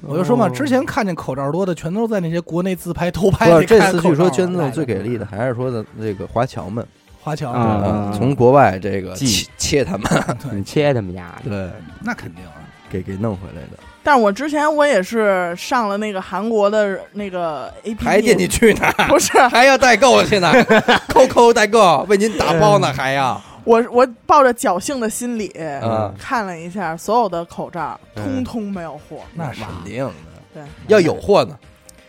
[0.00, 3.64] 我就说嘛，之前看见口罩多的，全都在那些国内自拍偷拍。
[3.64, 6.86] 这次据说捐赠最给力的还是说的这个华侨们，
[7.20, 10.08] 华侨，啊啊，从国外这个寄切切他们，
[10.52, 11.68] 你切他们家，对，
[12.02, 12.52] 那肯定啊。
[12.90, 19.36] 给给弄回来的，但是我之前我也是上了那个韩国的那个 A P P，还惦记去呢， 不是。
[19.48, 20.52] 还要代购去呢，
[21.08, 26.14] 扣扣代购为您打包呢，还要，我，我抱着侥幸的心理、嗯。
[26.18, 28.24] 看了一下所有的口罩，嗯。
[28.24, 29.18] 通通没有货。
[29.34, 30.12] 那是肯定的，
[30.54, 31.58] 对，要有货呢，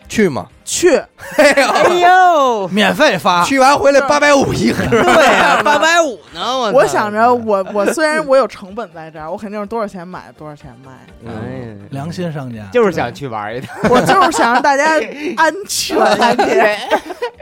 [0.10, 0.48] 去吗？
[0.66, 0.98] 去
[1.38, 1.54] 哎
[2.02, 10.92] 呦，免费发，去完回来八百五一盒，对呀， 八百五呢，我我想着我我虽然我有成本在这儿，我肯定是多少钱买多少钱卖，
[11.26, 12.64] 哎呀，良心商家。
[12.72, 14.96] 就是想去玩一趟，我就是想让大家
[15.38, 15.98] 安全
[16.34, 16.80] 一点。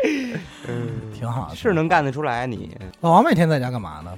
[1.18, 1.56] 挺好的。
[1.56, 2.78] 是能干得出来你。
[3.02, 4.12] 老王每天在家干嘛呢？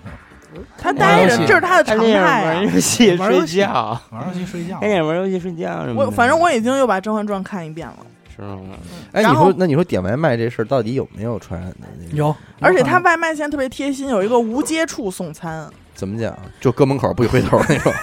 [0.78, 2.43] 他待着，这是他的常态啊。
[2.43, 4.80] 玩游戏睡玩游戏觉，玩游戏睡觉。
[4.80, 6.06] 天天玩游戏睡觉什么的。
[6.06, 7.97] 我反正我已经又把《甄嬛传》看一遍了，
[8.40, 8.78] 是吗？
[9.12, 11.88] 哎，然后你说那你说点外卖这事儿到底有没有传染的？
[12.00, 16.38] 那个有，而且他外卖现在特别贴心，有一个无接触送餐， 怎么讲？
[16.62, 17.94] 就搁门口不许回头那种。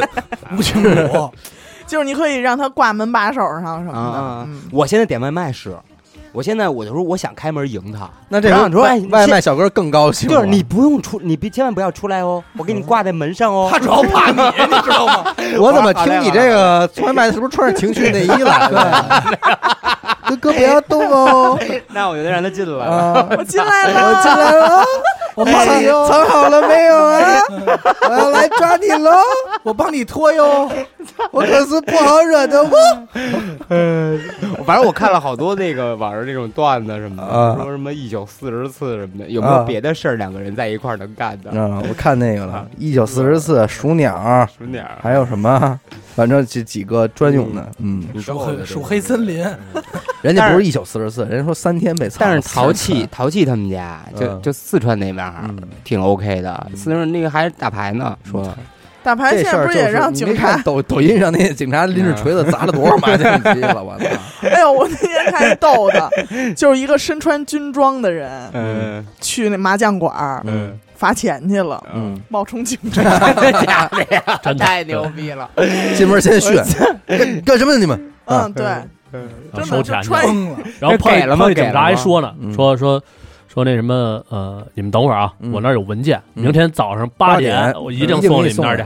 [0.56, 0.72] 无接
[1.08, 1.32] 触，
[1.86, 3.98] 就是你可以让他挂门把手上什么的。
[3.98, 5.76] 啊啊嗯，我现在点外卖是，
[6.32, 13.68] 我现在我就说我想开门迎他，那这时候你说哎外卖小哥更高兴了，就是你不用出，你别千万不要出来哦，我给你挂在门上哦。
[13.72, 15.34] 他主要怕你，你知道吗？
[15.60, 19.24] 我怎么听你这个外卖是不是穿着情趣内衣来了？
[20.28, 21.58] 哥哥不要动哦！
[21.92, 22.86] 那我就得让他进来。
[22.86, 24.84] 啊， 我进来了，我进来了，
[25.34, 27.40] 我帮你，藏好了没有啊？
[28.08, 29.10] 我要来抓你喽！
[29.62, 30.70] 我帮你拖哟。
[31.30, 33.08] 我可是不好惹的哦。
[34.64, 41.50] 反正我看了好多那个网上这种段子什么啊的，说什么一宿四十次什么的，有没有啊别的事儿两个人在一块儿能干的？
[41.50, 45.78] 啊，我看那个了，一九四十次数鸟，数点儿，还有什么？
[46.14, 49.44] 反正几几个专用的，嗯，属黑属黑森林，
[50.22, 52.18] 人家不是一宿四十四，人家说三天被操。
[52.20, 55.32] 但是淘 气淘气他们家就嗯就四川那边
[55.84, 58.46] 挺 OK 的，四川那个还打牌呢，说
[59.02, 60.56] 打牌现在不是也让警察？
[60.62, 63.82] 抖抖音上那些警察拎着锤子砸了多少麻将机了？
[63.82, 64.06] 我操！
[64.48, 66.08] 哎呦，我那天看逗的，
[66.54, 73.02] 就是一个身穿军装的人嗯去那麻将馆儿嗯罚钱去了，嗯，冒充警察。
[73.02, 74.62] 假的呀，真的。
[74.64, 75.50] 太牛逼了，
[75.98, 76.64] 进门先炫，
[77.08, 78.12] 干干什么呢你们？
[78.24, 78.44] 啊。
[78.46, 80.58] 嗯，对，收钱去的就穿疯了。
[80.78, 81.52] 然后碰给了吗？
[81.52, 82.54] 警察还说呢，嗯。
[82.54, 83.02] 说说
[83.52, 85.50] 说那什么呃，你们等会儿啊，嗯。
[85.52, 86.44] 我那儿有文件，嗯。
[86.44, 87.82] 明天早上八点点。
[87.82, 88.84] 我一定送给你们那儿去。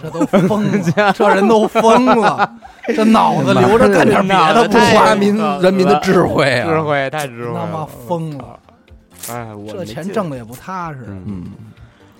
[0.00, 2.48] 这都疯了，这人都疯了，
[2.94, 6.68] 这脑子留着干点别的不中华花民人民的智慧啊！
[6.68, 8.60] 智慧太智慧他妈了，疯了，
[9.30, 11.00] 哎，我这钱挣的也不踏实。
[11.06, 11.22] 嗯。
[11.26, 11.44] 嗯，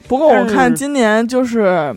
[0.08, 1.94] 不过我看今年就是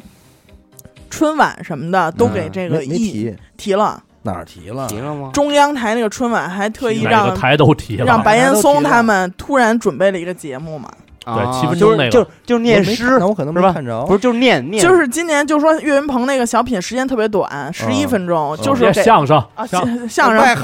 [1.10, 3.36] 春晚什么的都给这个一提。
[3.58, 4.88] 提了，哪儿提了？
[4.88, 5.32] 提了吗？
[5.34, 10.92] 中央台那个春晚还特意让台都提了，让白岩松他们突然准备了一个节目嘛，
[11.32, 12.10] 啊七分就是钟那个。
[12.10, 20.60] 就就是念我没看诗那，我可能没是吧看着，不是就是念念，就是今年就说岳云鹏那个小品时间特别短，十一分钟，就是给相声啊相声行哎呀，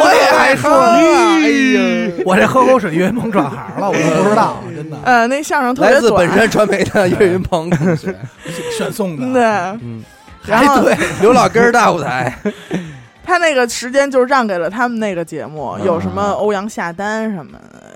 [0.00, 1.02] 我也爱说哎
[1.78, 4.96] 呀，我这喝口水，岳云鹏转行了，我都不知道，真的。
[5.04, 7.70] 呃，那相声特别短，来自本山传媒的岳云鹏
[8.76, 9.42] 选送的，对，
[9.82, 10.02] 嗯，
[10.46, 12.32] 然后对，刘老根儿大舞台，
[13.24, 17.87] 他那个时间就让给了他们那个节目，啊有什么欧阳夏丹什么的，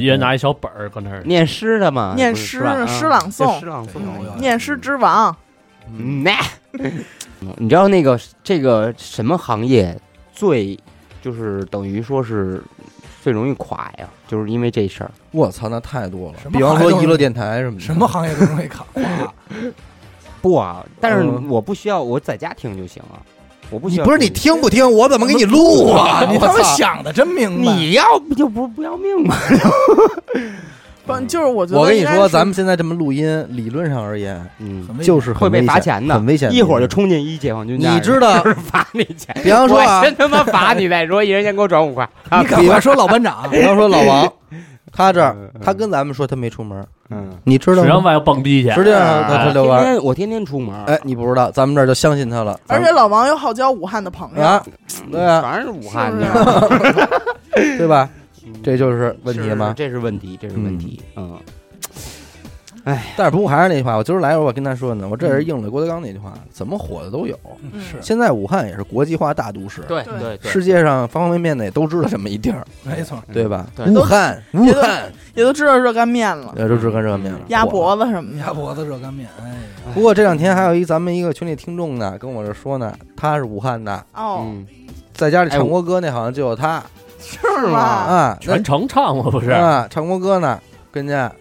[0.00, 2.60] 一人拿一小本儿搁那儿，念诗的嘛，念诗诗
[3.06, 3.60] 朗诵。
[3.60, 4.00] 诗朗诵
[4.38, 5.36] 念诗之王，
[5.96, 6.36] 嗯，那。
[7.56, 9.96] 你知道那个这个什么行业
[10.32, 10.78] 最
[11.22, 12.60] 就是等于说是
[13.22, 14.08] 最容易垮呀？
[14.26, 15.10] 就是因为这事儿。
[15.30, 16.38] 我操，那太多了。
[16.52, 18.84] 比方说娱乐电台什么的，什么行业都容易垮，
[20.42, 21.48] 不啊，但是嗯。
[21.48, 23.22] 我不需要，我在家听就行啊。
[23.70, 24.90] 我不需要你不是你听不听？
[24.90, 26.26] 我怎么给你录啊？
[26.30, 29.36] 你他妈想的真明白，你要不就不不要命吗？
[31.06, 36.54] 不就是我觉得我跟你说，应该是咱们现在这么录音，理论上而言，嗯，很就是很会被危险罚钱的，很危险的。
[36.54, 39.34] 一会儿就冲进一解放军家，你知道就是罚你钱。
[39.42, 42.06] 比方说啊我，先他妈罚你再说，一人先给我转五块。
[42.38, 44.30] 你赶快说老班长，比方说老王，
[44.98, 47.82] 他这儿他跟咱们说他没出门，嗯，你知道吗？
[47.82, 52.58] 实际上外头蹦迪去，实际上他他遛弯儿，天天我天天出门，哎，你不知道，咱们这儿就相信他了。
[52.66, 54.60] 而且老王又好交武汉的朋友，啊，
[55.12, 57.08] 对啊，全是武汉是的，
[57.78, 58.10] 对吧？
[58.60, 59.72] 这就是问题是吗？
[59.76, 61.00] 这是问题，这是问题。
[61.14, 61.38] 嗯，
[63.16, 67.38] 但是不过还是那句话，我今儿来的时候我跟他说呢，我这是应了郭德纲那句话，怎么火的都有。
[67.72, 67.80] 嗯。
[67.80, 67.96] 是。
[68.00, 70.18] 现在武汉也是国际化大都市，对对。
[70.18, 73.66] 对对，世界上方方面面的也都知道这么一地儿，没错，对吧？
[73.74, 73.86] 对。
[73.86, 77.96] 武汉，武也都汉，也都知道热干面了，也，都知道热干面了，鸭火了。
[77.96, 79.54] 脖子什么的，鸭脖子热干面，哎，
[79.94, 84.66] 不过这两天还有一咱们一个群里听众呢，跟我这说呢，他是武汉的，哦，嗯，
[85.12, 86.82] 在家里哎唱国歌那好像就有他。
[87.20, 87.80] 是吗？
[87.80, 89.50] 啊，全程唱过不是？
[89.50, 90.58] 啊，唱国歌呢，
[90.92, 91.34] 跟家是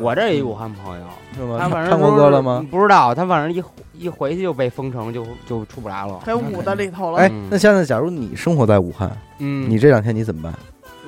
[0.00, 1.04] 我这也有武汉朋友，
[1.36, 1.58] 是吗？
[1.60, 2.66] 他反正唱过歌了吗？？
[2.70, 6.20] 不知道，他反正一一回去就被封城，就就出不来了。
[6.24, 7.18] 给捂在里头了。
[7.18, 10.54] 哎嗯，那现在假如你生活在武汉，嗯你这两天你怎么办？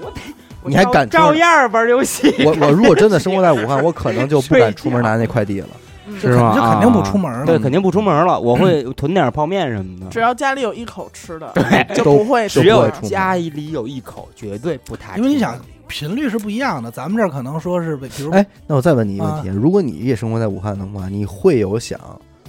[0.02, 0.20] 我得
[0.64, 2.34] 你还敢照样玩游戏？
[2.44, 5.68] 我我如果真的生活在武汉， 我可能就不敢出门拿那快递了。
[5.70, 8.38] 嗯是吗就肯定不出门了，对，肯定不出门了。
[8.38, 10.06] 我会囤点泡面什么的。
[10.08, 15.16] 只要家里有一口吃的，对就不会只有家里有一口，绝对不太。
[15.16, 15.58] 因为你想，
[15.88, 19.42] 频率是不一样的，咱们这儿可能说是，比如哎，那我再问你一个问啊。
[19.42, 21.98] 题：如果你也生活在武汉的话，你会有想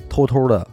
[0.09, 0.65] 偷偷的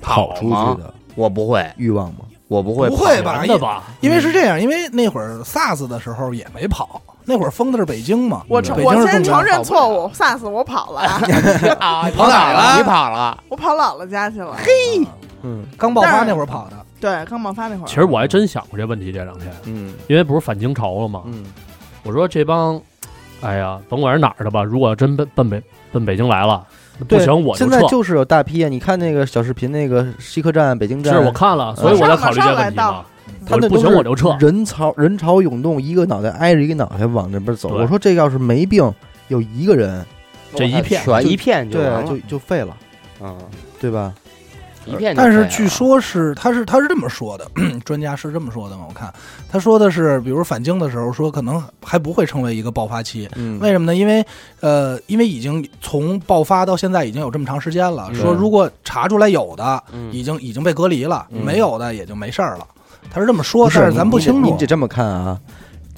[0.00, 2.20] 跑出去的我不会，欲望吗？
[2.48, 3.82] 我不会，不会吧的吧？
[4.00, 11.00] 因为是这样，因为那会儿 SARS 的时候也没跑，那会儿封的是北京嘛，我我先承认错误，SARS 我跑了，
[11.80, 12.08] 啊！
[12.14, 12.76] 跑哪儿了？
[12.76, 13.42] 你跑了？
[13.48, 14.56] 我跑姥姥家去了。
[14.58, 15.04] 嘿。
[15.42, 15.64] 嗯。
[15.76, 19.92] 刚爆发那会儿跑的，对，刚爆发那会儿，其实我还真想过这问题，这两天，嗯。
[20.06, 21.22] 因为不是返京潮了吗？
[21.24, 21.44] 嗯，
[22.06, 22.80] 我说这帮，
[23.40, 25.60] 哎呀，甭管是哪儿的吧，如果真奔奔北
[25.92, 26.64] 奔北京来了，
[27.08, 27.70] 不，行我就撤。
[27.72, 28.68] 现在就是有大批啊！
[28.68, 33.04] 你看那个小视频，那个西客站、北京站，是我看了，所以我在考虑这个问题嘛。
[33.44, 34.36] 他那不行我就撤。
[34.38, 37.70] 人潮人潮涌动，一个脑袋挨着一个脑袋往那边走。
[37.70, 38.92] 对我说这要是没病，
[39.28, 40.04] 有一个人，
[40.54, 42.76] 这一片全一片就对完，了就就废了，
[43.20, 43.36] 嗯，
[43.80, 44.14] 对吧？
[44.86, 47.46] 一片但是据说是他是他是这么说的，
[47.84, 48.84] 专家是这么说的嘛？
[48.88, 49.12] 我看
[49.50, 53.94] 他说的是，比如返京的时候说可能还不会成为一个爆发期，嗯，为什么呢？
[53.94, 54.24] 因为
[54.60, 62.66] 呃，因为已经从爆发到现在已经有这么长时间了，嗯说如果查出来有的，嗯已经已经被隔离了，嗯没有的也就没事儿了。
[63.10, 64.66] 他是这么说，但是咱不清楚你得。
[64.66, 65.40] 这么看啊，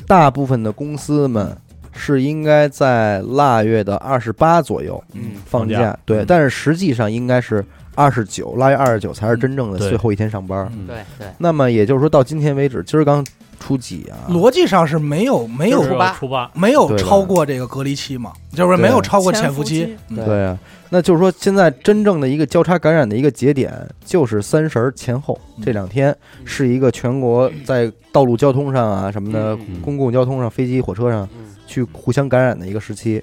[0.07, 1.57] 大部分的公司们
[1.93, 7.65] 是应该在腊月的二十八左右嗯放放假对，嗯但是实际上应该是
[7.99, 10.71] 二十九，腊月二十九才是真正的最后一天上班。
[10.73, 10.87] 嗯。
[10.87, 13.27] 对对，那么也就是说到今天为止，今儿刚
[13.59, 14.31] 初几啊？
[14.31, 16.13] 逻辑上是没有没有初八。
[16.15, 19.97] 初八，没有超过这个隔离期嘛，就是没有超过潜伏期。
[20.15, 20.57] 对啊，
[20.91, 23.75] 那就是说，现在真正的一个交叉感染的一个节点，
[24.05, 25.65] 就是三十儿前后嗯。
[25.65, 29.81] 这两天，是一个全国在道路交通上啊什么的嗯。
[29.83, 31.47] 公共交通上、飞机、火车上嗯。
[31.67, 33.21] 去互相感染的一个时期。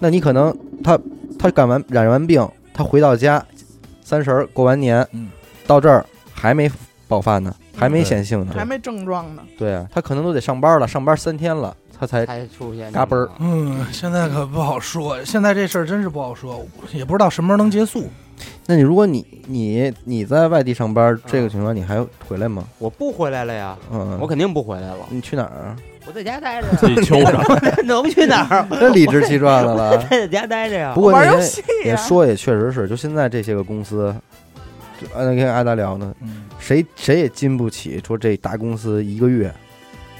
[0.00, 0.98] 那你可能他
[1.38, 3.42] 他感完染完病，他回到家，
[4.06, 5.28] 三十儿过完年嗯，
[5.66, 6.70] 到这儿还没
[7.08, 8.52] 爆发呢，还没显性呢。
[8.56, 9.42] 还没症状呢。
[9.58, 18.08] 对啊，他可能都得上班了，上班三天了，他才才出现嘎嘣儿嗯，现在可不好说，现在这事儿真是不好说，也不知道什么时候能结束。
[18.66, 22.64] 那你如果你你你在外地上班，这个情况你还回来吗？
[22.78, 25.76] 我不回来了呀，嗯，我肯定不回来了，你去哪儿啊？
[26.06, 27.42] 我在家待着自己揪着。
[27.84, 28.66] 能去哪儿？
[28.78, 29.98] 真理直气壮的了。
[30.08, 31.00] 在家待着呀不。
[31.02, 34.14] 过那些玩游戏呀，也说也确实是，就现在这些个公司，
[35.00, 39.52] 就按跟阿达聊呢，嗯，谁谁也经不起说这大公司一个月，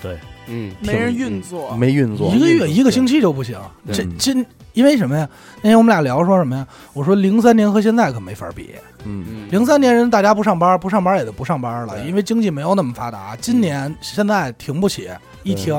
[0.02, 0.18] 对，
[0.48, 3.58] 嗯，没人运作，没运作一，个月一个星期就不行。
[3.86, 5.28] 对这今因为什么呀？
[5.62, 6.66] 那天我们俩聊说什么呀？
[6.92, 8.74] 我说零三年和现在可没法比。
[9.04, 13.36] 嗯，嗯零三年人大家不上班，不上班也就不上班了，因为经济没有那么发达。
[13.40, 15.08] 今年现在停不起，
[15.50, 15.74] 一停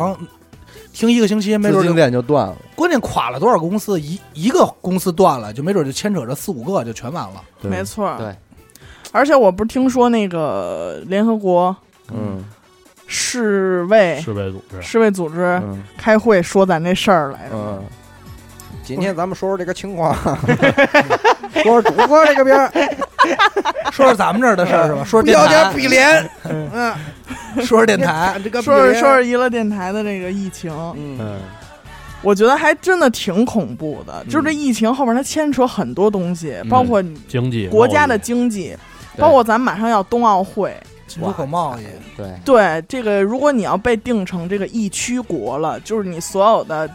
[0.93, 2.55] 停一个星期，没资金准就链就断了。
[2.75, 7.43] 关键垮了多少公司，一一个公司断了，就没准就牵扯着四五个就全完了。
[7.61, 8.15] 没，错。
[8.17, 8.35] 对，
[9.11, 11.75] 而且我不是听说那个联合国
[12.11, 12.43] 嗯
[13.05, 17.83] 世卫世卫组织世卫组织嗯开会说咱这事儿来着，嗯。
[18.87, 20.15] 今天咱们说说这个情况，
[21.61, 22.71] 说说主播这个边儿，
[23.91, 25.03] 说说咱们这儿的事儿是吧？
[25.03, 26.29] 说说电要点台，比脸。
[26.45, 26.93] 嗯，
[27.57, 31.39] 说说电台，这个说说说说娱乐电台的这个疫情，嗯，嗯，
[32.21, 34.23] 我觉得还真的挺恐怖的。
[34.29, 38.75] 就是这疫情后面它牵扯很多东西，包括你经济国家的贸经济，
[39.17, 40.73] 对包括咱马上要冬奥会。
[41.07, 41.83] 进出口贸易，
[42.17, 46.89] 对，对这个，如果你要被定成这个疫区国了，就是你所有的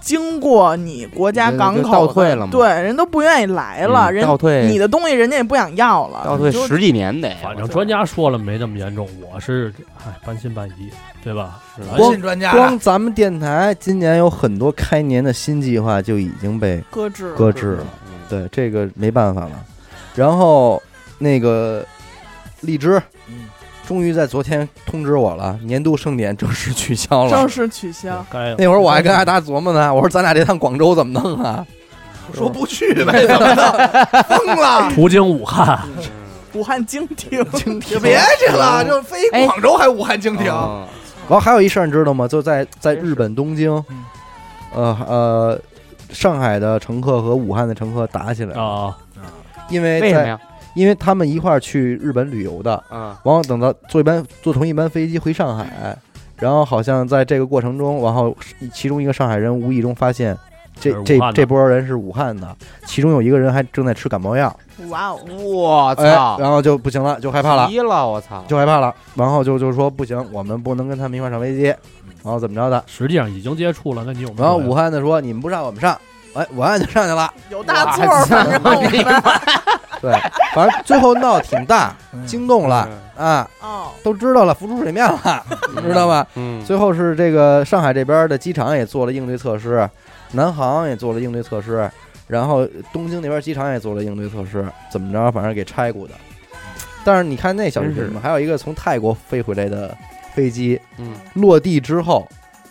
[0.00, 2.48] 经过你国家港口倒退了嘛。
[2.50, 4.66] 对，人都不愿意来了，嗯人倒退。
[4.66, 10.90] 你的东西人家也不想要了，倒退十几年得，反正专家说了没那么严重，我是哎半信半疑，
[11.22, 11.60] 对吧？
[11.96, 17.34] 光专家光咱们电台今年有很多开年的新计划就已经被搁置了。
[17.36, 18.12] 搁置了，嗯。
[18.28, 19.64] 对，这个没办法了。
[20.14, 20.82] 然后
[21.18, 21.84] 那个
[22.60, 23.02] 荔枝，嗯
[23.90, 27.48] 终于在昨天通知我了，年度盛典正式取消了正。
[27.48, 28.24] 式取消。
[28.30, 31.66] 该那会儿我还跟阿达琢磨呢， 我说咱俩这趟广州怎么弄啊？
[32.32, 34.24] 说不去呗，怎么的？
[34.28, 34.88] 疯了！
[34.94, 35.76] 途经武汉，
[36.52, 37.44] 武汉经停，
[37.80, 40.48] 就别去了，就飞哎广州还武汉经停。
[40.52, 40.86] 哦
[41.28, 42.28] 然后还有一事儿你知道吗？
[42.28, 44.04] 就在在日本东京嗯，
[44.72, 45.60] 呃呃，
[46.12, 48.96] 上海的乘客和武汉的乘客打起来了，啊，
[49.68, 50.38] 因为在为什么呀？
[50.74, 55.96] 因为他们一块儿去日本旅游的，啊，然后等到坐一班坐同一班飞机回上海，
[56.36, 58.36] 然后好像在这个过程中，然后
[58.72, 60.36] 其中一个上海人无意中发现
[60.80, 62.56] 这这这波人是武汉的，
[62.86, 64.54] 其中有一个人还正在吃感冒药，
[64.88, 65.18] 哇哦！
[65.26, 71.64] 我哎，操，然后就不行了，就害怕了，急了，我操，就害怕了，然后就就说不行，我们不能跟他们一块儿上飞机，
[72.22, 74.42] 然后怎么着的，实际上已经接触了，那你有没有？
[74.42, 75.98] 然后武汉的说你们不上我们上，
[76.34, 78.90] 哎，文案就上去了，有大座儿，反正我们
[80.00, 80.12] 对，
[80.54, 86.26] 反正最后闹挺大，嗯惊动了啊，哦，都知道了，浮出水面了，你知道吧？
[86.36, 89.88] 嗯，最后是这个上海这边的机场也做了应对措施，
[90.32, 91.90] 南航也做了应对措施，
[92.28, 96.14] 然后东京那边机场也做了应对措施，怎么着，反正给拆过的。
[97.04, 99.94] 但是你看那小是什么，还有一个从泰国飞回来的
[100.32, 102.26] 飞机嗯，落地之后，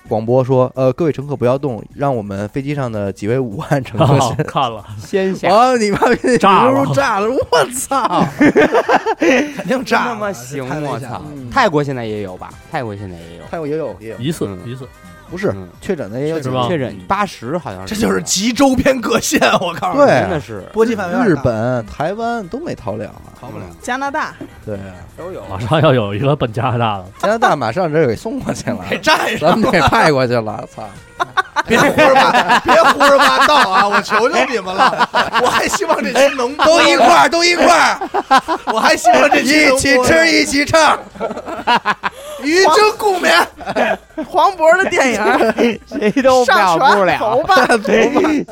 [0.09, 4.45] 广播说：“呃，各位乘客不要动，让我们飞机上的几位武汉乘客哦先。
[4.45, 7.29] 看了，先下，哦，你妈逼，炸了你炸了！
[7.29, 8.25] 我操！
[8.39, 11.47] 肯定炸了，那么行我操嗯！
[11.51, 12.49] 泰国现在也有吧？
[12.71, 14.87] 泰国现在也有，泰国也有也有，疑似嗯疑似，
[15.29, 15.67] 不是嗯。
[15.81, 20.19] 确诊的也有是吧确诊八十好像是，这就是极周边各县，我告诉你，对。
[20.21, 20.61] 真的是。
[20.73, 23.15] 波及范围有点日大本、台湾都没逃了啊。
[23.39, 23.63] 逃不了。
[23.81, 24.33] 加拿大。
[24.65, 24.77] 对，
[25.17, 30.63] 都有，马上要有一个奔加拿大的，加拿大马上这给送过去了， 给站上，咱们给派过去了。
[30.73, 30.83] 操！
[31.67, 33.85] 别胡说八， 别胡说八道啊！
[33.87, 35.07] 我求求你们了，
[35.43, 36.65] 我还希望这期能播。
[36.65, 37.99] 都一块儿，都一块儿，
[38.73, 39.79] 我还希望这期一能播。
[39.79, 40.97] 起吃，一起唱。
[42.41, 43.45] 与君共勉。
[44.29, 45.18] 黄渤的电影，
[45.87, 47.55] 谁都上跑不船走了，吧，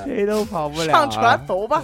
[0.05, 1.83] 谁都跑不了，上船走吧。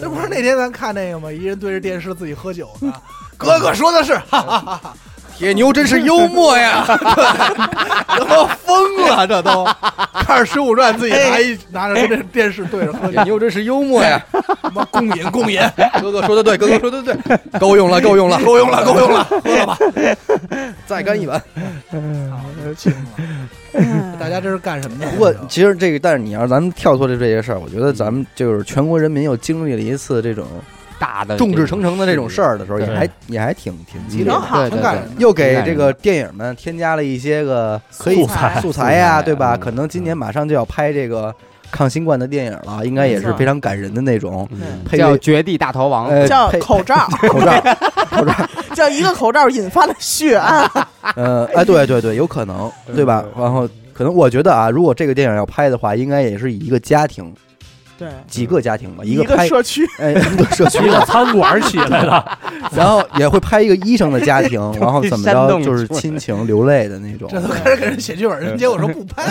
[0.00, 1.30] 这不是那天咱看那个吗？
[1.30, 2.92] 一人对着电视自己喝酒呢。
[3.36, 4.94] 哥哥说的是，哈哈哈哈，
[5.36, 6.84] 铁牛真是幽默呀！
[8.06, 9.64] 他妈疯了，这都
[10.24, 14.24] 看着《水浒传》，自己拿一拿着这电视对着喝酒，铁牛真是幽默呀！
[14.62, 15.60] 他妈共饮共饮，
[16.00, 17.16] 哥哥说的对，哥哥说的对，
[17.58, 19.78] 够用了，够用了，够用了，够用了，喝了吧。
[20.86, 21.42] 再干一碗。
[22.76, 25.10] 清了，大家这是干什么呢？
[25.12, 30.46] 不过其实这个，但是你要是咱们跳脱这这些事儿，我觉得咱们就是全国人民又经历了一次这种
[31.02, 34.30] 大的众志成城的这种事儿的时候，也还也还挺挺激烈的。
[34.30, 39.56] 挺好对对对挺感人，又给这个电影们添加了一些个可以素材素材呀，对吧？
[39.56, 41.34] 嗯可能今年马上就要拍这个
[41.72, 44.48] 抗新冠的电影了，应该也是非常感人的那种。
[44.52, 46.94] 嗯配叫绝地大逃亡，呃，叫口罩，
[47.28, 47.52] 口罩，
[48.10, 48.34] 口罩，
[48.74, 50.70] 叫一个口罩引发的血案。
[51.16, 53.24] 呃，哎，对对对，有可能，对吧？
[53.36, 57.32] 然后可能我觉得啊，如果这个电影要拍的话，应该也是以一个家庭，
[58.02, 60.78] 对，几个家庭吧，一个拍，社区， 哎，一个社区。
[60.84, 62.38] 一，个餐馆起来了，
[62.74, 67.28] 然后也会拍一个医生的家庭， 然后怎么着就是亲情流泪的那种。
[67.30, 69.24] 这都开始给人写剧本，人结果说不拍，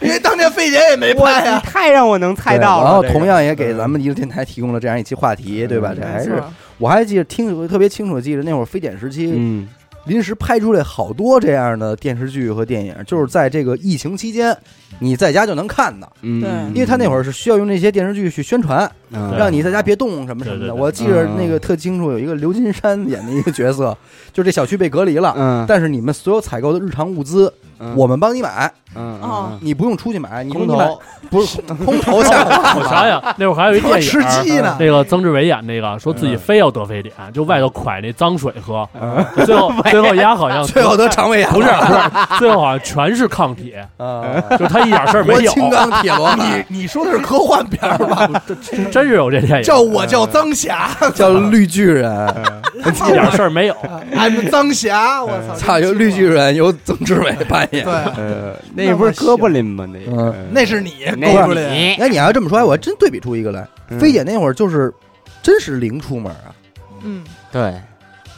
[0.00, 1.60] 因为当年费姐也没我拍呀。
[1.64, 2.84] 太让我能猜到了。
[2.84, 5.94] 然后同样也给咱们一个电台提供了这样一期话题，对吧？
[5.98, 6.42] 这还是
[6.76, 9.66] 我还记得听特别清楚，记得那会儿非典时期，嗯，
[10.08, 14.56] 临时拍出来好多这样的电视剧和电影，就是在这个疫情期间，
[14.98, 16.10] 你在家就能看的。
[16.22, 20.58] 嗯，对因为他那会儿是需要用这些电视剧去宣传，嗯让你在家别动什么什么的。
[20.58, 23.96] 对对对我记着那个特清楚，有一个刘金山演的一个角色，
[24.32, 31.00] 就这小区被隔离了，嗯，但是你们所有采购的日常物资，嗯我们帮你买，嗯你不用出去买，你空你买投
[31.30, 32.44] 不是 空投下。
[32.76, 34.76] 我想想，那会儿还有一电影吃鸡呢。
[34.80, 38.88] 那个曾志伟演那个，说自己非要得非典，就外头蒯那脏水喝，
[39.44, 44.22] 最后 最后丫好像最后得肠胃炎不是不是，最后好像全是抗体，啊，
[44.58, 48.28] 就他一点事儿没有，青钢铁罗你你说的是科幻片儿吧？
[48.90, 52.34] 真是有这电影，叫我叫曾霞叫绿巨人，
[52.76, 53.74] 一点事儿没有。
[54.14, 55.54] ，I'm 曾霞，我操！
[55.54, 57.84] 操，由绿巨人由曾志伟扮演。
[57.84, 59.86] 对，呃， 那不是哥布林吗？
[59.92, 61.70] 那个嗯那是你那勾出来。
[61.70, 63.66] 你哎，你要这么说，我还真对比出一个来。
[63.90, 64.92] 嗯非典那会儿就是
[65.42, 66.52] 真是零出门啊，
[67.02, 67.74] 嗯，对，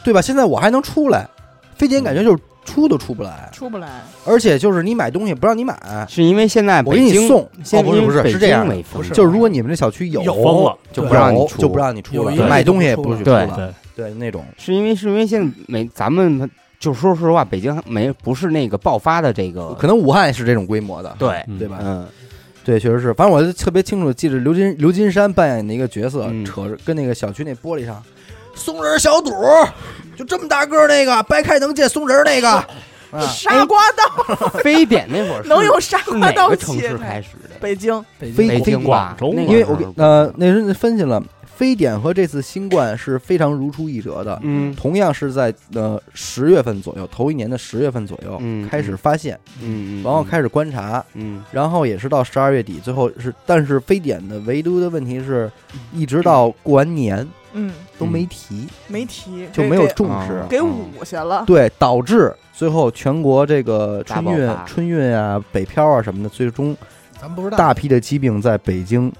[0.03, 0.21] 对吧？
[0.21, 1.27] 现在我还能出来，
[1.75, 3.89] 菲姐感觉就是出都出不来，出不来。
[4.25, 5.77] 而且就是你买东西不让你买，
[6.07, 7.49] 是因为现在我给你北京送。
[7.63, 14.45] 现哦，不是不是，是这样不是就是如果你们这小区有了就不让你出，就不让你出了有一个，买东西也不许出对了，对，对那种。
[14.57, 16.49] 是因为是因为现在每咱们
[16.81, 21.77] 就说实话，北京没不是那个爆发的这个，可能武汉是这种规模的，对，嗯对吧？
[21.81, 22.05] 嗯
[22.65, 23.13] 对，确实是。
[23.13, 28.03] 反正我就特别清楚记着刘金刘金山扮演的一个角色，嗯扯着跟那个小区那玻璃上，
[28.55, 29.31] 松仁小肚，
[30.17, 32.49] 就这么大个儿那个，掰开能见松仁那个。
[33.11, 37.49] 啊，沙瓜刀 非典那会儿是能用傻是瓜刀哪个城切开市开始的？
[37.59, 41.21] 北京，北京北京吧广州那个因为我给呃那人分析了，
[41.61, 44.39] 非典和这次新冠是非常如出一辙的。
[44.41, 44.73] 嗯。
[44.75, 51.43] 同样是在呃十月份左右，头一年的十月份左右、嗯开始发现，嗯，然后开始观察，嗯。
[51.51, 55.51] 然后也是到十二月底，最后是，但是非典的唯独的问题是，
[55.93, 60.33] 一直到过完年嗯，都没提，没提就没有重视。
[60.37, 61.43] 啊，给捂下了。
[61.45, 66.75] 对，导致最后全国这个春运春运啊、北漂啊什么的，最终
[67.21, 67.57] 咱不知道。
[67.57, 69.13] 大批的疾病在北京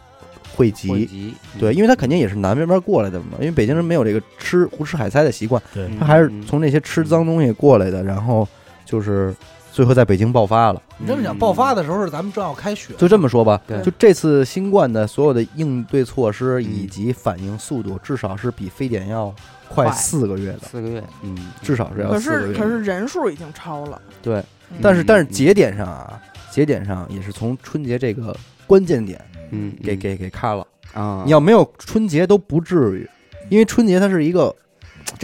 [0.55, 0.89] 汇集。
[0.89, 5.61] 汇集对，因为他肯定也是南边边过来的嘛，因为北京人没有这个吃胡吃海塞的习惯，
[5.99, 8.47] 他还是从那些吃脏东西过来的，然后
[8.85, 9.33] 就是
[9.71, 10.81] 最后在北京爆发了。
[10.97, 13.81] 你这么讲，爆发的时候是咱们正要开学，就这么说吧，对。
[13.81, 16.63] 就这次新冠的所有的应对措施嗯。
[16.63, 19.33] 以及反应速度，至少是比非典要
[19.67, 22.53] 快快四个月的，四个月，嗯，至少是要可四个月。
[22.53, 24.35] 是可是人数已经超了，对，
[24.69, 24.77] 嗯。
[24.81, 26.21] 但是但是嗯节点上啊，
[26.51, 28.35] 节点上也是从春节这个
[28.67, 29.19] 关键点
[29.51, 30.65] 嗯给给给看了。
[30.93, 33.09] 啊，你要没有春节都不至于，
[33.49, 34.53] 因为春节它是一个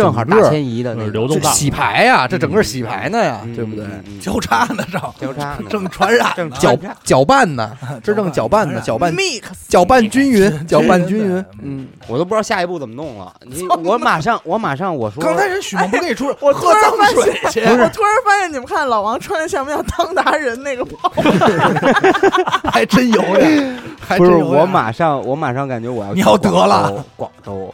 [0.04, 3.86] 正好大迁移的那流动洗牌呀，这整个洗牌呢呀，嗯对不对？
[4.20, 5.64] 交叉呢，正交叉呢。
[5.70, 7.72] 正传染正呢，搅搅拌呢，
[8.04, 11.46] 这正搅拌呢，搅拌 mix 搅拌均匀， 搅拌均匀。
[11.62, 13.34] 嗯，我都不知道下一步怎么弄了。
[13.46, 21.12] 你我马上我马上我说，刚才人许梦不跟你说，我突喝脏然发水去，我突然发现你们看老王穿的像不像汤达人那个包？
[22.72, 27.74] 还真有点，还不是真有我马上我马上感觉我要你要得了，广州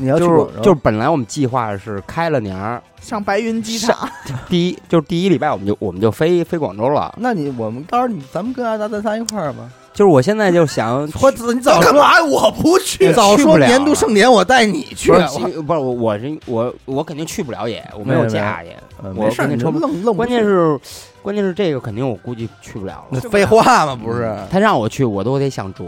[0.00, 4.08] 你要去就是广州就是本来我们计划是开了年儿，上白云机场，
[4.48, 7.14] 第一就是第一礼拜我们就我们就飞飞广州了。
[7.18, 9.68] 那你我们到时候你咱们跟阿达咱仨一块儿吧。
[9.92, 12.24] 就是我现在就想 我你早干嘛呀？
[12.24, 15.24] 我不去， 早说年度盛典我带你去不是
[15.66, 18.74] 我我我是我我肯定去不了也，我没有假也。
[19.16, 20.78] 我事儿，愣愣关键是
[21.22, 23.20] 关键是这个肯定我估计去不了了。
[23.20, 24.32] 那废话嘛，不是？
[24.50, 25.84] 他让我去，我都得想辙。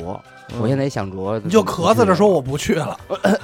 [0.54, 2.96] 嗯我现在想着，你就咳嗽着说我不去了，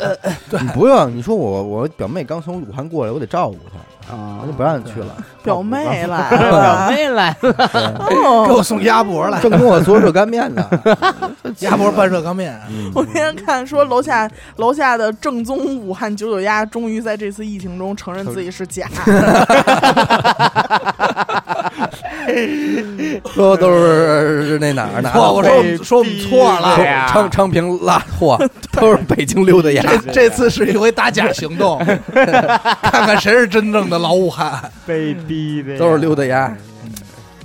[0.61, 5.14] 你不用，你说我我表妹刚从武汉过来，我得照顾她，啊我就不让你去了。
[5.42, 10.62] 表妹来了表，妹来了，给哦我送鸭脖来，正跟我做热干面呢。
[11.61, 12.61] 鸭脖拌热干面，
[12.94, 18.86] 我那天看说楼下楼下的正宗武汉九九鸭，终于在这次疫情中承认自己是假。
[23.34, 28.38] 说都是那哪儿哪儿错，我说我们说我们错了，呀昌昌平拉货，
[28.72, 29.82] 都是北京溜达鸭。
[29.82, 31.78] 这这次是一回打假行动，
[32.12, 36.55] 看看谁是真正的老武汉，被逼的都是溜达鸭。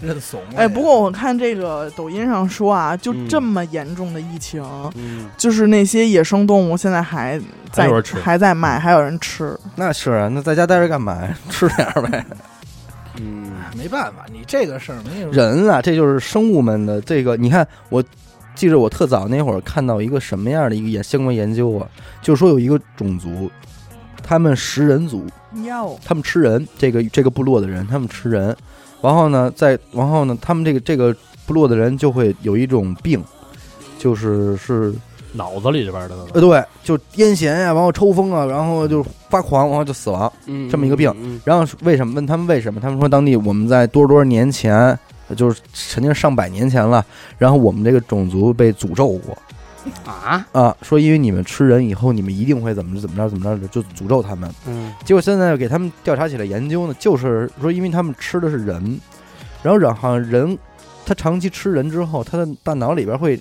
[0.01, 0.57] 认怂了。
[0.57, 4.61] 哎，不过我看这个抖音上说啊，就嗯这么严重的疫情，
[4.95, 7.39] 嗯，就是那些野生动物现在还
[7.71, 7.87] 在
[8.21, 9.57] 还在卖，还有人吃。
[9.77, 11.29] 那是啊，那在家待着干嘛呀？
[11.49, 12.25] 吃点呗。
[13.21, 17.35] 嗯，没办法，你这个事儿没有人啊，这就是生物们的这个。
[17.37, 18.03] 你看，我
[18.55, 21.87] 记着我特早那会儿看到一个什么样的一个研相关研究啊，
[22.21, 23.49] 就是说有一个种族，
[24.21, 25.25] 他们食人族，
[25.63, 28.55] 哟，他们吃人，这个这个部落的人，他们吃人，
[29.01, 31.15] 然后呢，在然后呢，他们这个这个
[31.45, 33.23] 部落的人就会有一种病，
[33.97, 34.93] 就是是
[35.33, 40.31] 脑子里边的呃，对，就癫痫呀，然后抽风啊，然后就发狂，然后就死亡。
[40.45, 42.13] 嗯这么一个病嗯然后为什么？
[42.13, 42.79] 问他们为什么？
[42.79, 44.97] 他们说当地我们在多少多少年前，
[45.35, 47.03] 就是曾经上百年前了，
[47.37, 49.37] 然后我们这个种族被诅咒过
[50.05, 54.49] 啊，啊，说因为你们吃人以后，你们一定会怎么着怎么着怎么着的，就诅咒他们。
[54.67, 58.99] 嗯结果现在给他们调查起来研究呢，就是说因为他们吃的是人，
[59.61, 60.57] 然后然后人
[61.05, 63.37] 他长期吃人之后，他的大脑里边会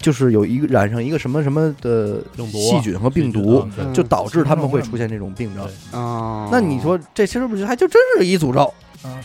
[0.00, 2.16] 就是有一个染上一个什么什么的
[2.52, 5.64] 细菌和病毒，就导致他们会出现这种病症。
[5.64, 8.72] 对哦，那你说这其实不是还就真是一诅咒，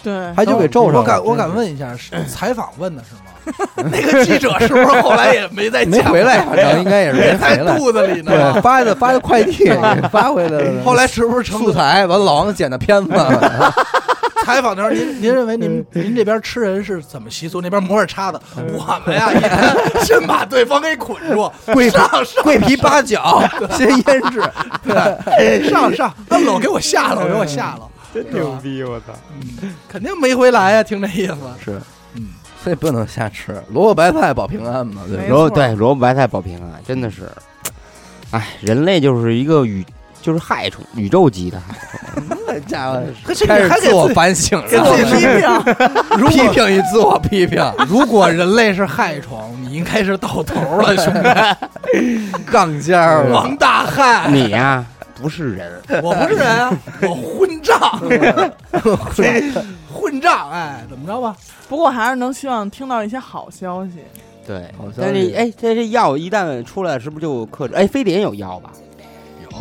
[0.03, 0.99] 对，还就给咒上了？
[0.99, 3.21] 我敢我敢问一下，是 采访问的是吗？
[3.91, 7.77] 那个记者是不是后来也没再讲没回来，反正应该也是在回来。
[7.77, 8.31] 肚子里呢？
[8.31, 9.69] 对，发的发的快递
[10.11, 10.83] 发回来了。
[10.83, 13.11] 后来是不是成素材完，老王剪的片子，
[14.45, 17.59] 采访的时候，您您认为您您这边吃人是怎么习俗？
[17.61, 19.31] 那边摩尔叉子，我们呀，
[20.03, 22.43] 先把对方给捆住，桂上上。
[22.43, 23.41] 桂皮八角
[23.71, 24.43] 先腌制，
[24.83, 29.05] 对，上上，摁喽，给我下喽，给我下了，真牛逼，我操！
[29.89, 31.35] 肯定没回来呀，听这意思。
[31.63, 31.81] 是，
[32.13, 32.29] 嗯，
[32.63, 33.61] 所以不能瞎吃。
[33.71, 35.27] 萝卜白菜保平安嘛，对？
[35.27, 37.29] 萝卜对萝卜白菜保平安，真的是，
[38.31, 39.83] 哎，人类就是一个宇，
[40.25, 42.25] 就是害虫，宇宙级的害虫。
[42.47, 45.45] 那家伙可是开始自我反省了，批评，
[46.29, 53.35] 批评与自我批评， 如果人类是害虫，你应该是到头了，兄弟，杠尖儿了。
[53.35, 57.77] 王大汉，你呀，不是人，我不是人啊，我混账，
[59.93, 61.35] 混账，哎，怎么着吧？
[61.69, 63.99] 不过还是能希望听到一些好消息。
[64.47, 64.71] 对。
[64.97, 67.75] 但是哎，这这药一旦出来，是不是就克制？
[67.75, 68.71] 哎，非典有药吧？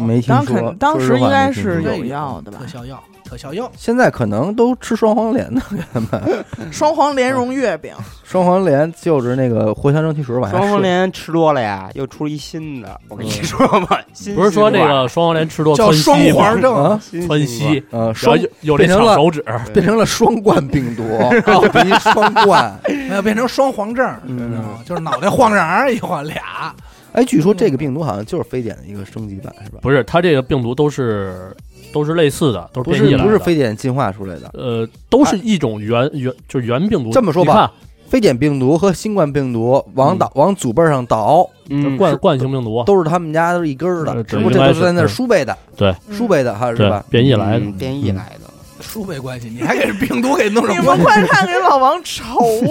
[0.01, 2.59] 没听说当肯，当时应该是有药的吧？
[2.61, 2.67] 特？
[2.67, 5.63] 效药，特效药，现在可能都吃双黄连呢
[6.71, 7.93] 双黄莲蓉月饼，
[8.25, 13.01] 双黄连就是那个藿香正气水往下双黄顺连吃多了呀，又出一新的。
[13.09, 16.35] 我跟你说吧，新不是说那个双黄连吃多叫窜稀吗？
[16.35, 21.03] 双黄症，啊，新窜稀，呃，然后双有有这变成了手指，变成了双冠病毒，
[21.53, 22.79] 奥迪双冠。
[23.09, 24.51] 没有变成双黄症，嗯。
[24.51, 24.79] 知道吗？
[24.85, 26.75] 就是脑袋晃瓤儿一晃俩，
[27.15, 29.79] 哎，据说这个病毒好像就是非典的一个升级版，是吧？
[29.81, 31.57] 不是它这个病毒都是
[31.93, 33.39] 都是类似的，都是不是变异来的。
[33.39, 37.11] 非典进化出来的，呃，都是一种原原就是原病毒。
[37.13, 37.73] 这么说吧
[38.09, 47.05] 非典病毒和新冠病毒往倒往祖辈上倒，嗯，冠冠性病毒，都是他们家都是一根儿的，呃只不过这都是在那输贝的，对输贝的哈是对吧？
[47.09, 47.73] 变异来的嗯。
[47.73, 48.51] 变异来的。
[48.81, 51.27] 叔辈关系，你还给病毒给弄你们上关系？
[51.27, 52.23] 快看给老王愁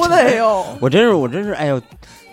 [0.07, 0.63] 的哟！
[0.79, 1.81] 我真是，我真是，哎呦，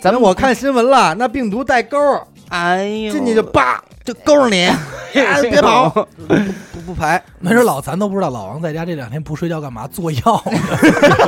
[0.01, 4.65] 咱们我看新闻了，那病毒带钩儿，哎呦，进去就叭就勾着你，
[5.13, 6.35] 哎别跑，不
[6.73, 9.87] 不不排，没准老咱都不知道，老王在家这两天不睡觉干嘛？
[9.87, 10.57] 做药呢，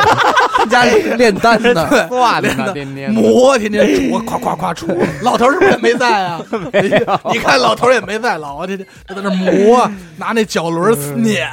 [0.72, 3.86] 家里炼丹呢，算练的呢，天天磨，天天。
[3.86, 4.88] 杵，夸夸夸杵。
[5.22, 6.42] 老头儿是不是也没在啊？
[7.32, 11.48] 你看老头儿也没在，老王天天就在那磨，拿那脚轮儿碾，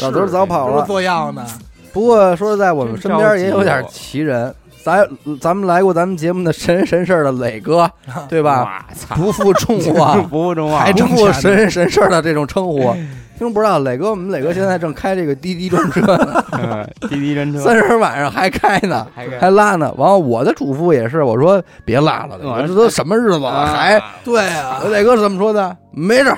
[0.00, 0.84] 老头儿早跑了。
[0.86, 1.46] 做药呢？
[1.92, 4.52] 不过说实在，我们身边也有点奇人。
[4.84, 5.06] 咱
[5.40, 7.90] 咱们来过咱们节目的神人神事儿的磊哥，
[8.28, 8.86] 对吧？
[9.16, 12.94] 不负众望， 不负众望，还不挣钱呢负神人神事儿的这种称呼。
[13.36, 19.06] 听众不知道，磊哥，我们磊哥现在正开这个滴滴专车呢， 嗯滴滴专车，三十晚上还开呢，
[19.40, 19.92] 还拉呢。
[19.96, 25.76] 完了我的嘱咐也是，我说别拉了，嗯这都什么日子了，还对啊，磊哥是怎么说的？
[25.92, 26.34] 没事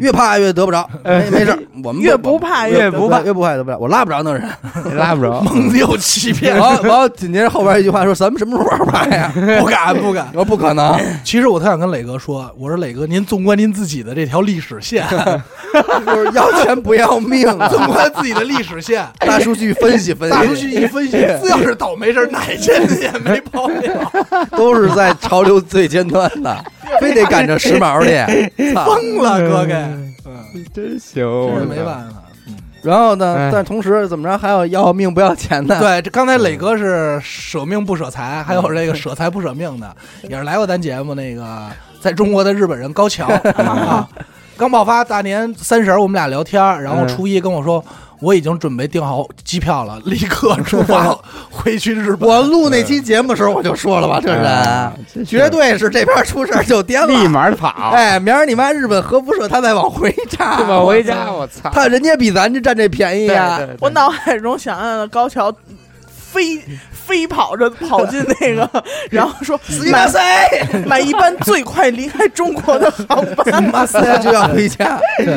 [0.00, 4.42] 越怕越得不着，没没事儿，我们越不怕越不怕越不怕越得不着，我拉不着那人。
[4.96, 10.38] 拉不着， 蒙又欺骗，然后，然后紧接着后边一句话说：“咱们什么时候玩牌呀 不敢不？”敢 我。
[10.38, 15.06] 说：“不可能，其实我特想跟磊哥说，我说磊哥，您纵观您自己的这条历史线，
[16.06, 17.68] 就是要钱不要命啊。
[17.68, 21.12] 纵观自己的历史线，大数据分析分析，大数据一分析，
[21.42, 26.64] 只要是倒霉事儿，哪件也没跑了，都是在潮流最尖端的，
[27.00, 28.52] 非得赶着时髦去。
[28.74, 29.74] 疯了，哥给，
[30.74, 32.22] 真行，真是没办法。
[32.80, 35.78] 然后呢哎，但同时怎么着还有要命不要钱的？
[35.80, 39.94] 对，这刚才磊哥是舍命不舍财，还有这个舍财不舍命的，
[40.28, 41.66] 也是来过咱节目那个
[42.00, 43.26] 在中国的日本人高桥
[43.58, 44.08] 啊。
[44.56, 47.84] 刚爆发大年三十儿，我们俩聊天儿，然后初一跟我说，
[48.20, 51.16] 我已经准备订好机票了，立刻出发
[51.50, 52.28] 回去日本。
[52.28, 57.06] 我录那期节目的时候我就说了吧，这人绝对是这边出事儿就颠了。
[57.06, 57.28] 立。
[57.28, 63.58] 马跑，哎，明儿你妈日本核辐射，他再往回炸，往回家，我操，他人家比咱这占这便宜呀。
[63.58, 63.78] 对对对。
[63.80, 65.54] 我脑海中想象的高桥
[66.08, 66.60] 飞
[67.08, 69.58] 飞跑着跑进那个， 然后说
[69.90, 70.06] 买
[70.86, 73.64] 买一班最快离开中国的 航班。
[73.64, 75.34] 马塞就要回家，对，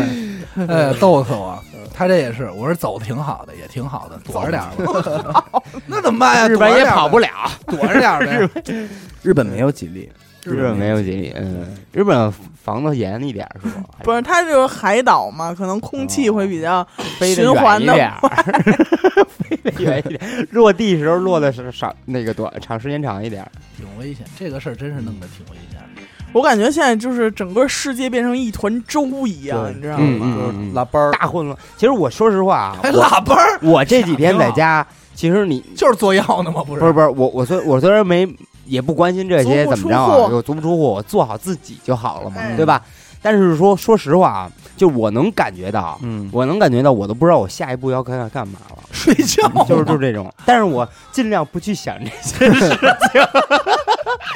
[0.67, 1.57] 哎，逗死我！
[1.93, 5.43] 他这也是，我说走的挺好的，也挺好的，躲着点儿吧。
[5.86, 6.47] 那怎么办呀？
[6.47, 8.87] 日本也跑不了，了，躲着点儿呗。
[9.21, 10.12] 日本没有几例，
[10.43, 12.32] 日本没有锦鲤，嗯，日本
[12.63, 13.84] 防的严一点是吧？
[14.04, 16.86] 不是，它就是海岛嘛，可能空气会比较
[17.20, 23.51] 循环的远一点儿， 飞得远一点，落地时候落的是少那个短长时间长一点儿。
[23.78, 26.01] 挺危险，这个事儿真是弄得挺危险的。
[26.34, 30.36] 我感觉现在就是整个世界变成一团粥一样，你知道嗯吗？
[30.36, 31.58] 就是嗯拉班儿，大混乱。
[31.76, 36.63] 其实我说实话啊，喇叭儿，我这几天在家，其实你就是做药呢吗？
[36.66, 38.26] 不是，不是不是我我虽我虽然没
[38.72, 42.82] 也不关心这些怎么着啊，出户我足不出户，我做好自己就好了嘛，哎对吧？
[43.22, 48.78] 但是说说实话啊，就我能感觉到，嗯，我能感觉到，我都不知道我下一步要干干嘛了。
[48.92, 52.70] 睡觉 就是就是这种，但是我尽量不去想这些事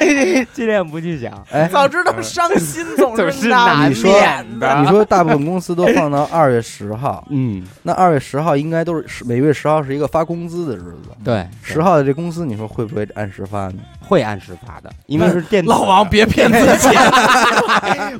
[0.00, 1.32] 情， 尽量不去想。
[1.52, 11.10] 哎，早知道伤心总总是 难难你说免的你说大部分公司都放到二月十号，嗯，那二月十号应该都是每月十号是一个发工资的日子。
[11.22, 13.74] 对，十号的这公司，你说会不会按时发呢？
[14.00, 15.68] 会按时发的，因为是电子。
[15.68, 16.88] 老王别骗自己，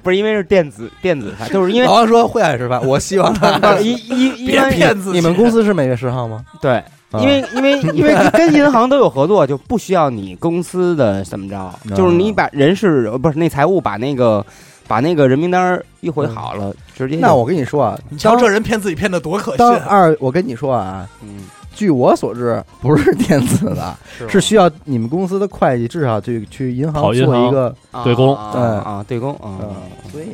[0.02, 5.18] 不是因为是电子电子发，就是因为老王说会按时发，我希望他 一一一因别为骗自己。
[5.18, 6.44] 你们公司是每月十号吗？
[6.60, 6.72] 对。
[7.12, 14.44] 啊因为因为因为跟银行都有合作，就不需要你公司的怎么着，就是你把人事呃不是那财务把那个
[14.88, 21.44] 把那个人名单一回好了，直接那我跟你说啊，你瞧这人骗自己骗的多可当信，二，我跟你说啊，嗯
[21.76, 29.74] 据我所知，不是电子的，是是需要你们公司的会计至少去去银行跑银做一个，啊对公啊对啊对公啊，嗯，
[30.10, 30.28] 所以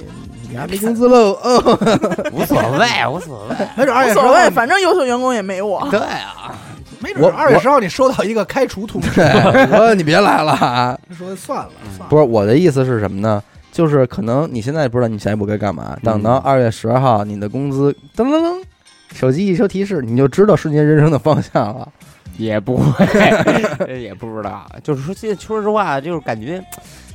[0.48, 1.56] 你还没工资喽，嗯，
[2.32, 5.86] 无所谓无所谓，没准二月十无所谓，号，反正优秀员工也没我。
[5.90, 6.54] 对啊，
[7.00, 9.24] 没准二月十号你收到一个开除通知， 对，
[9.72, 10.96] 我说你别来了啊。
[11.18, 13.42] 说算了算了，不是我的意思是什么呢？
[13.72, 18.62] 就是可能你现在不知道你下一步该干嘛，等到二月十号，你的工资噔噔噔，
[19.14, 21.88] 手机一收提示，你就知道瞬间人生的方向了。
[22.38, 23.06] 也不会，
[24.00, 26.64] 也不知道，就是说，现在说实话，就是感觉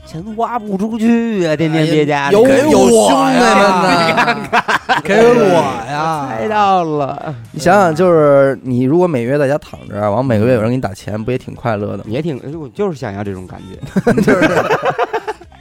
[0.06, 4.48] 钱花不出去啊，天天憋家里，有给有我兄弟们呢。
[5.04, 12.04] 给我呀，猜到了，你想想，就是你如果每月在家躺着，完每个月有人给你打钱，不也挺快乐的吗？
[12.08, 14.48] 也挺，我就是想要这种感觉， 就是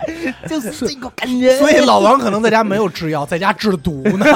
[0.49, 4.27] 这个感觉，所以老王可能在家没有制药，在家制毒呢。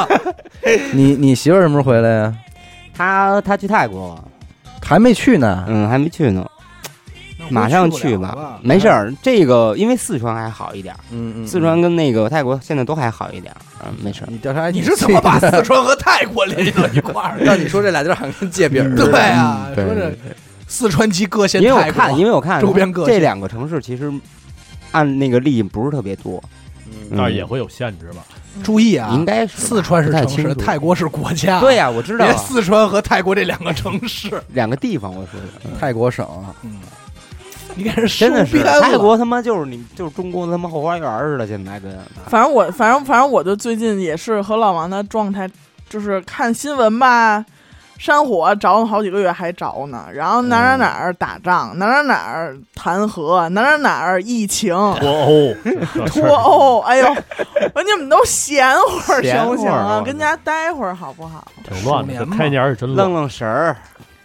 [0.93, 2.35] 你你媳妇儿什么时候回来呀？
[2.97, 4.25] 他他去泰国了，
[4.83, 5.65] 还没去呢。
[5.69, 6.47] 嗯，还没去呢，
[7.49, 14.29] 马上去吧，没事儿，这个因为四川还好一点儿，嗯嗯，四川跟那个泰国现在都还好一点儿，嗯，没事儿。
[14.31, 17.45] 你调查你是怎么把四川和泰国联系到一块儿的？
[17.45, 19.11] 让你说这俩地儿好像跟界饼似的。
[19.11, 20.13] 对啊，嗯对说这
[20.69, 24.13] 四川及各县因为我泰国，看，因为我看周边各县这两个城市其实
[24.93, 26.43] 按那个例不是特别多，
[26.87, 28.25] 嗯但是也会有限制吧？
[28.65, 30.55] 注意啊，应该是吧四川是城市，不太清楚。
[30.55, 31.61] 泰国是国家。
[31.61, 35.47] 对呀，我知道别啊四川和泰国这两个城市，两个地方，我说的。
[35.65, 35.71] 嗯。
[35.79, 36.79] 泰国省啊，嗯，
[37.77, 41.97] 你给人真的是收编了泰国他妈就是你就是中国他妈后花园似的，现在跟
[42.27, 45.49] 反正我，反正反正我就最近也是和老王的状态，
[45.89, 47.45] 就是看新闻吧，
[48.01, 54.75] 山火着了好几个月还着呢，然后哪儿哪儿哪儿打仗，哪儿哪儿哪儿弹劾，哪儿哪儿哪儿疫情。
[54.99, 55.55] 脱欧，
[56.09, 57.07] 脱欧，哎呦，
[57.75, 58.75] 我你们都闲
[59.07, 60.01] 会儿行不行啊？
[60.03, 61.47] 跟家待会儿好不好？
[61.63, 62.25] 挺乱的。
[62.35, 63.77] 开年是真愣乱，愣神儿，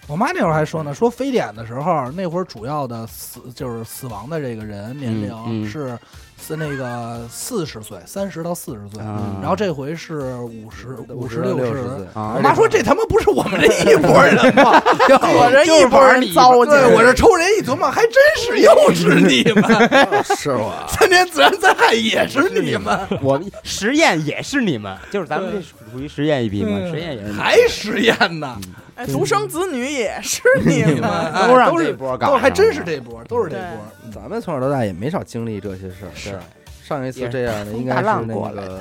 [0.08, 6.00] 我妈那会儿还说呢，说非典的时候，那会儿主要的死就是死亡的这个人年龄嗯嗯是
[6.38, 11.82] 是那个四十岁，三十到四十岁，嗯然后这回是五十五十十六十。
[11.84, 12.06] 岁。
[12.14, 14.80] 啊我妈说这他妈不是我们这一拨人吗？
[15.10, 19.64] 我这一拨人糟践，对，我这抽人一琢磨，还真是又是你们，
[20.38, 25.62] 是我，三年自然灾害也是你们，我实验也是你们，就是咱们这
[25.96, 28.60] 属于实验一批嘛，嗯实验也是还实验呢，
[28.96, 31.10] 哎，独生子女也是你们。
[31.10, 34.12] 哎都让都是这波搞都是还真是这波，都是这波。
[34.12, 36.12] 咱们从小到大也没少经历这些事儿。
[36.14, 36.38] 是
[36.84, 38.80] 上一次这样的应该大是那过来个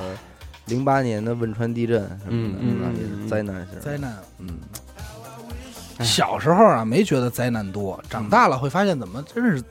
[0.65, 2.89] 零八年的汶川地震什么的，嗯是吧？
[2.89, 3.79] 嗯也是灾难性。
[3.79, 4.13] 灾难。
[4.39, 4.49] 嗯，
[4.94, 4.94] 哎
[5.99, 9.61] 小时候啊，没觉得灾难多，长大了会发现怎么真是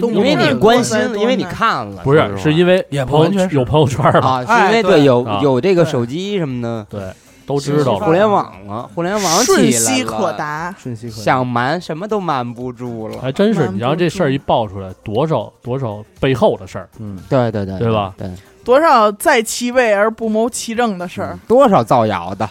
[0.00, 5.40] 都因为你关心因为你看了，不是，是因为为也不朋友完全有朋友圈嘛，啊，是因为哎对有啊。
[5.42, 7.12] 有这个手机什么的，对，
[7.46, 8.04] 都知道了。
[8.04, 10.74] 互联网了，互联网瞬息可达。
[10.78, 11.22] 瞬息可达。
[11.22, 13.18] 想瞒什么都瞒不住了。
[13.18, 18.14] 还真是，你让这事儿一爆出来，多少多少背后的事儿，嗯，对对对，对吧？
[18.16, 18.28] 对，
[18.66, 22.50] 多少在其位而不谋其政的事儿，多少造谣的，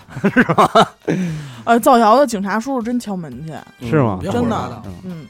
[1.66, 3.30] 呃，造谣的警察叔叔真敲门
[3.82, 4.18] 去，是吗？
[4.24, 4.82] 真的。
[5.04, 5.26] 嗯，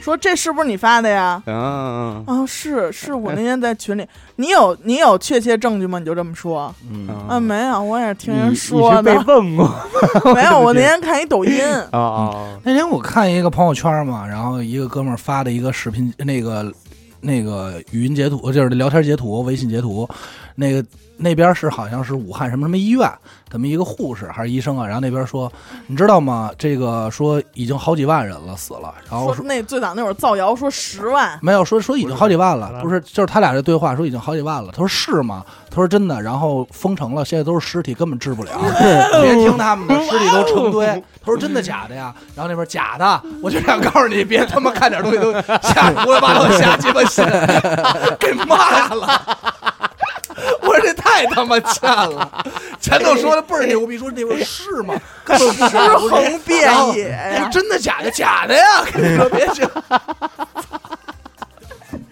[0.00, 1.40] 说这是不是你发的呀？
[1.46, 4.04] 嗯，啊，是是我那天在群里，
[4.34, 6.00] 你有你有确切证据吗？
[6.00, 7.38] 你就这么说嗯啊？
[7.38, 9.72] 没有，我也是听人你说你是被的，问过
[10.34, 12.34] 没有，我那天看一抖音，啊啊？
[12.64, 16.72] 那天我看一个朋友圈嘛，然后一个哥们儿发的一个视频，那个
[17.26, 20.08] 那个语音截图，就是聊天截图、微信截图，
[20.54, 20.82] 那个
[21.16, 23.10] 那边是好像是武汉什么什么医院，
[23.50, 25.50] 他们一个护士还是医生啊，然后那边说，
[25.86, 26.50] 你知道吗？
[26.58, 34.70] 这个说已经好几万人了死了，然后那最早那会儿造谣说十万，没有说说已经好几万了，不不是，就是他俩这对话说已经好几万了。
[34.72, 35.44] 他说是吗？
[35.70, 38.50] 他说真的，然后封城了，现在都是尸体，根本治不了。
[39.22, 40.86] 别听他们的，尸体都成堆。
[41.24, 42.14] 他说真的假的呀？
[42.34, 45.32] 然后那边假的，我就想告诉你，别他妈看点东西都
[45.62, 47.24] 瞎胡说八道瞎鸡巴信，
[48.20, 49.20] 给骂了。
[50.82, 52.44] 这太他妈欠了，
[52.80, 54.94] 前头说的倍儿牛逼，说那边是吗？
[55.24, 55.78] 根本不是尸
[56.08, 58.10] 横遍野呀，真的假的？
[58.12, 58.84] 假的呀！
[58.92, 59.68] 跟你说别信。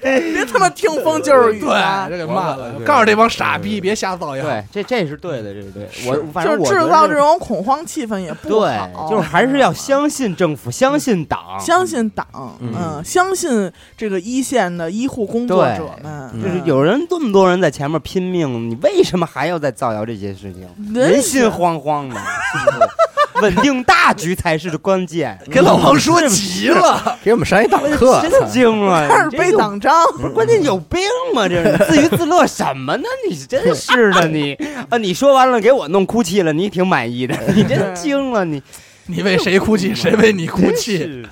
[0.33, 2.85] 别他妈听风就是雨对，啊这给骂了对。
[2.85, 4.45] 告诉这帮傻逼，别瞎造谣。
[4.45, 5.89] 对，这这是对的，这是对。
[6.07, 12.27] 我反就是正我觉得制造这种恐慌气氛也不对好，，就是还是要相信政府，相信党，相信党，
[12.61, 20.69] 嗯嗯，相信这个一线的医护工作者们，就是嗯有人这么多人在前面拼命，你为什么还要再造谣这些事情？
[20.93, 22.89] 人心惶惶的，是不是
[23.43, 25.39] 稳定大局才是关键。
[25.51, 31.01] 给老王说急了， 给我们上一党课，真惊了，开始背你这有党章，不是关键有病
[31.35, 31.49] 吗？
[31.49, 33.05] 这是 自娱自乐什么呢？
[33.29, 34.55] 你真是的，你
[34.89, 34.99] 啊！
[34.99, 38.63] 你说完了给我弄哭泣了，你挺满意的，你真惊了，你
[39.07, 41.25] 你为谁哭泣，谁为你哭泣。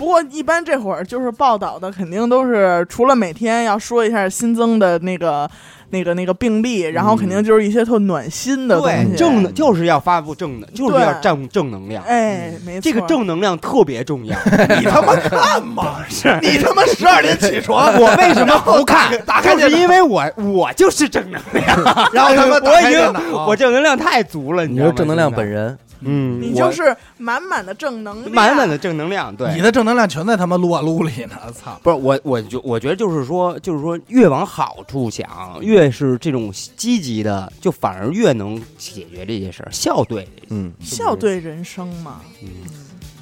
[0.00, 5.46] 不过一般这会儿就是报道的，肯定都是除了每天要说一下新增的那个、
[5.90, 9.16] 那个、那个病例，然后肯定就是一些特暖心的东对西。
[9.18, 12.02] 正的就是要发布正的，就是要对正正能量。
[12.04, 14.34] 哎，没错，这个正能量特别重要。
[14.80, 15.96] 你他妈看嘛！
[16.08, 19.12] 是你他妈十二点起床， 我为什么不看？
[19.26, 21.76] 打开就是因为我我就是正能量，
[22.14, 29.60] 然后他妈打我已经我正能量太足了，你知道吗是正能量本，人，嗯，你就是满满的正能量，满满的正能量，对你。
[29.60, 31.36] 的正能量全在他妈撸啊撸里呢！
[31.52, 31.78] 操！
[31.82, 35.28] 不是我，我觉我觉得就是说，就是说，越往好处想，
[35.60, 40.26] 越是这种积极的，就反而越能解决这些事儿，笑对。
[40.48, 42.20] 嗯，笑对人生嘛。
[42.42, 42.48] 嗯，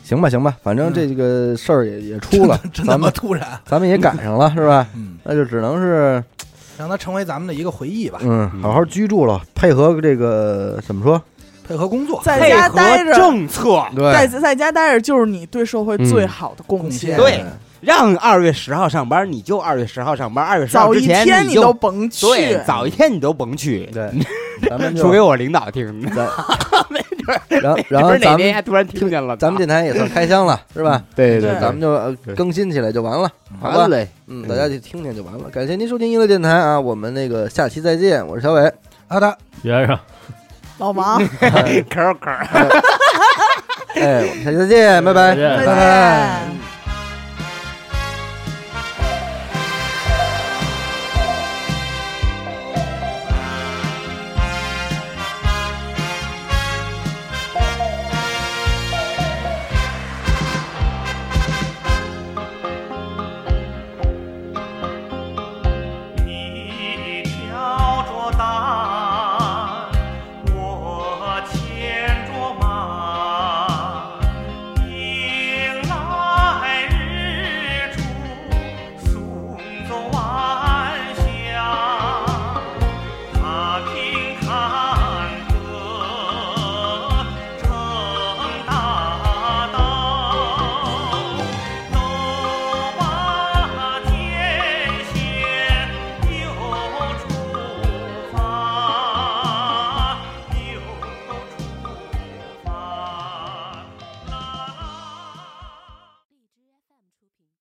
[0.05, 3.61] 行吧行吧，反正这个事儿也也出了，真他 咱们妈突然。
[3.67, 4.87] 咱们也赶上了，是吧？
[4.95, 6.23] 嗯，那就只能是
[6.79, 11.21] 让它成为咱们的一个回忆吧，嗯，好好居住了，配合这个怎么说？
[11.69, 12.21] 配合工作。
[12.25, 17.17] 在家待着，政策，在在家待着就是你对社会最好的贡献。
[17.17, 17.45] 嗯对
[17.81, 24.11] 让二月十号上班，你就二月十号上班，二月十号早一之前你都甭去，对，早一天你都甭去，对，
[24.69, 26.29] 咱们就说给我领导听的。
[27.49, 31.05] 然后然后不是哪咱们天还突然听见了，咱们电台也算开箱了，是吧？
[31.15, 33.31] 对对咱们就更新起来就完了，
[33.61, 33.87] 好？
[33.87, 35.49] 嘞，嗯，大家就听听就完了。
[35.49, 38.73] 感谢您收听娱乐电台啊，我们那个下期再见，我是小伟，
[39.07, 39.97] 好的，约上。
[40.79, 41.21] 老王，
[41.91, 42.31] 可可。
[44.01, 46.78] 哎，我们下期再见，拜拜再见再见。